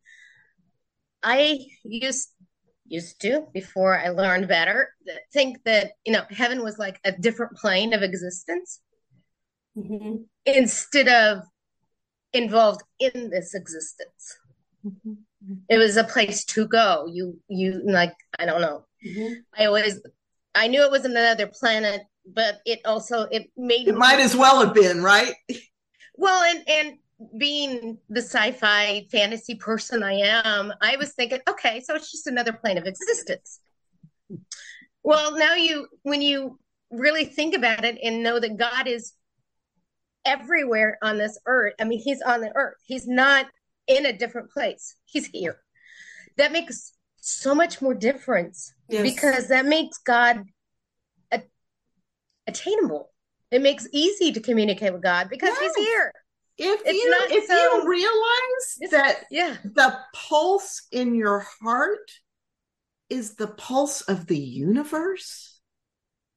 [1.23, 2.29] I used
[2.87, 4.89] used to before I learned better
[5.33, 8.81] think that you know heaven was like a different plane of existence
[9.77, 10.17] mm-hmm.
[10.45, 11.45] instead of
[12.33, 14.39] involved in this existence.
[14.85, 15.13] Mm-hmm.
[15.69, 17.07] It was a place to go.
[17.13, 18.87] You you like I don't know.
[19.07, 19.35] Mm-hmm.
[19.57, 20.01] I always
[20.55, 24.65] I knew it was another planet, but it also it made it might as well
[24.65, 25.35] have been right.
[26.17, 26.99] Well, and and
[27.37, 32.53] being the sci-fi fantasy person I am, I was thinking, okay, so it's just another
[32.53, 33.61] plane of existence.
[35.03, 36.59] Well, now you, when you
[36.91, 39.13] really think about it and know that God is
[40.25, 42.79] everywhere on this earth, I mean, He's on the earth.
[42.85, 43.47] He's not
[43.87, 44.97] in a different place.
[45.05, 45.57] He's here.
[46.37, 49.03] That makes so much more difference yes.
[49.03, 50.45] because that makes God
[52.47, 53.11] attainable.
[53.51, 55.75] It makes easy to communicate with God because yes.
[55.77, 56.13] He's here
[56.61, 59.57] if it's you if so, you realize that yeah.
[59.65, 62.11] the pulse in your heart
[63.09, 65.59] is the pulse of the universe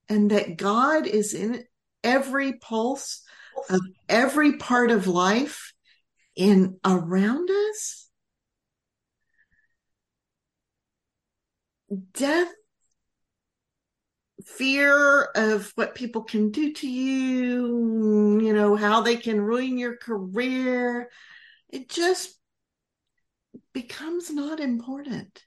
[0.07, 1.63] and that god is in
[2.03, 3.23] every pulse
[3.69, 5.73] of every part of life
[6.35, 8.09] in around us
[12.13, 12.51] death
[14.45, 19.97] fear of what people can do to you, you know, how they can ruin your
[19.97, 21.09] career.
[21.69, 22.37] It just
[23.73, 25.43] becomes not important.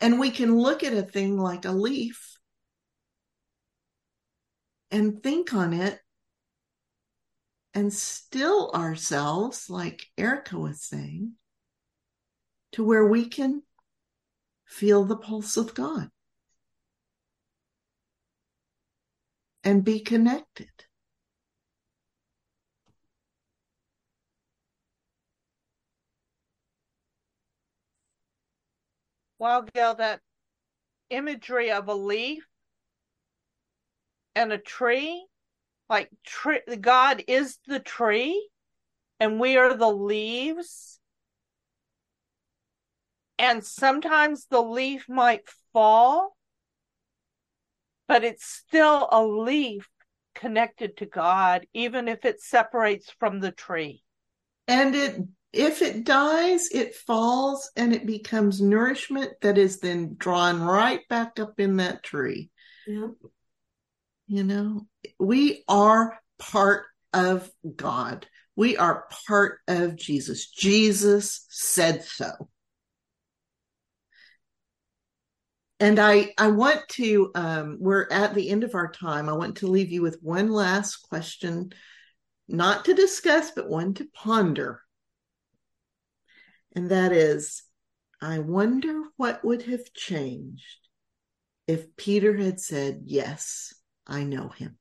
[0.00, 2.38] And we can look at a thing like a leaf
[4.90, 6.00] and think on it
[7.74, 11.34] and still ourselves, like Erica was saying,
[12.72, 13.62] to where we can
[14.64, 16.10] feel the pulse of God
[19.64, 20.68] and be connected.
[29.38, 30.20] Well, Gail, that
[31.08, 32.46] imagery of a leaf
[34.34, 35.26] and a tree,
[35.88, 38.48] like tree, God is the tree
[39.18, 40.99] and we are the leaves
[43.40, 46.36] and sometimes the leaf might fall,
[48.06, 49.88] but it's still a leaf
[50.34, 54.02] connected to God, even if it separates from the tree.
[54.68, 55.22] And it
[55.54, 61.40] if it dies, it falls and it becomes nourishment that is then drawn right back
[61.40, 62.50] up in that tree.
[62.86, 63.08] Yeah.
[64.26, 64.86] You know,
[65.18, 66.84] we are part
[67.14, 68.26] of God.
[68.54, 70.50] We are part of Jesus.
[70.50, 72.50] Jesus said so.
[75.80, 79.30] And I, I want to, um, we're at the end of our time.
[79.30, 81.72] I want to leave you with one last question,
[82.46, 84.82] not to discuss, but one to ponder.
[86.76, 87.62] And that is,
[88.20, 90.86] I wonder what would have changed
[91.66, 93.72] if Peter had said, Yes,
[94.06, 94.76] I know him.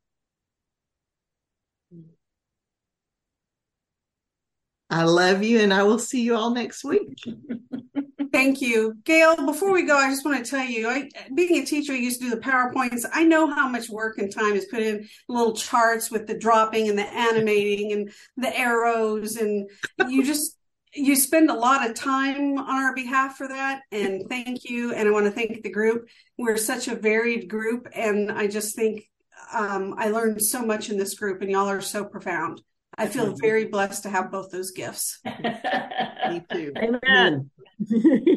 [4.89, 7.17] I love you, and I will see you all next week.
[8.31, 8.95] Thank you.
[9.03, 11.97] Gail, before we go, I just want to tell you, I, being a teacher, I
[11.97, 13.05] used to do the PowerPoints.
[13.11, 16.89] I know how much work and time is put in little charts with the dropping
[16.89, 19.35] and the animating and the arrows.
[19.35, 19.69] And
[20.07, 20.57] you just,
[20.93, 23.81] you spend a lot of time on our behalf for that.
[23.91, 24.93] And thank you.
[24.93, 26.07] And I want to thank the group.
[26.37, 27.87] We're such a varied group.
[27.93, 29.09] And I just think
[29.53, 32.61] um, I learned so much in this group, and y'all are so profound.
[33.00, 35.20] I feel very blessed to have both those gifts.
[35.26, 36.74] Me too.
[36.78, 37.50] Amen.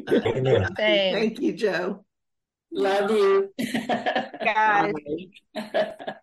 [0.09, 0.77] Amen.
[0.77, 1.15] Same.
[1.15, 2.05] Thank you, Joe.
[2.73, 3.53] Love you.
[3.59, 4.93] Guys.
[5.55, 6.15] Bye.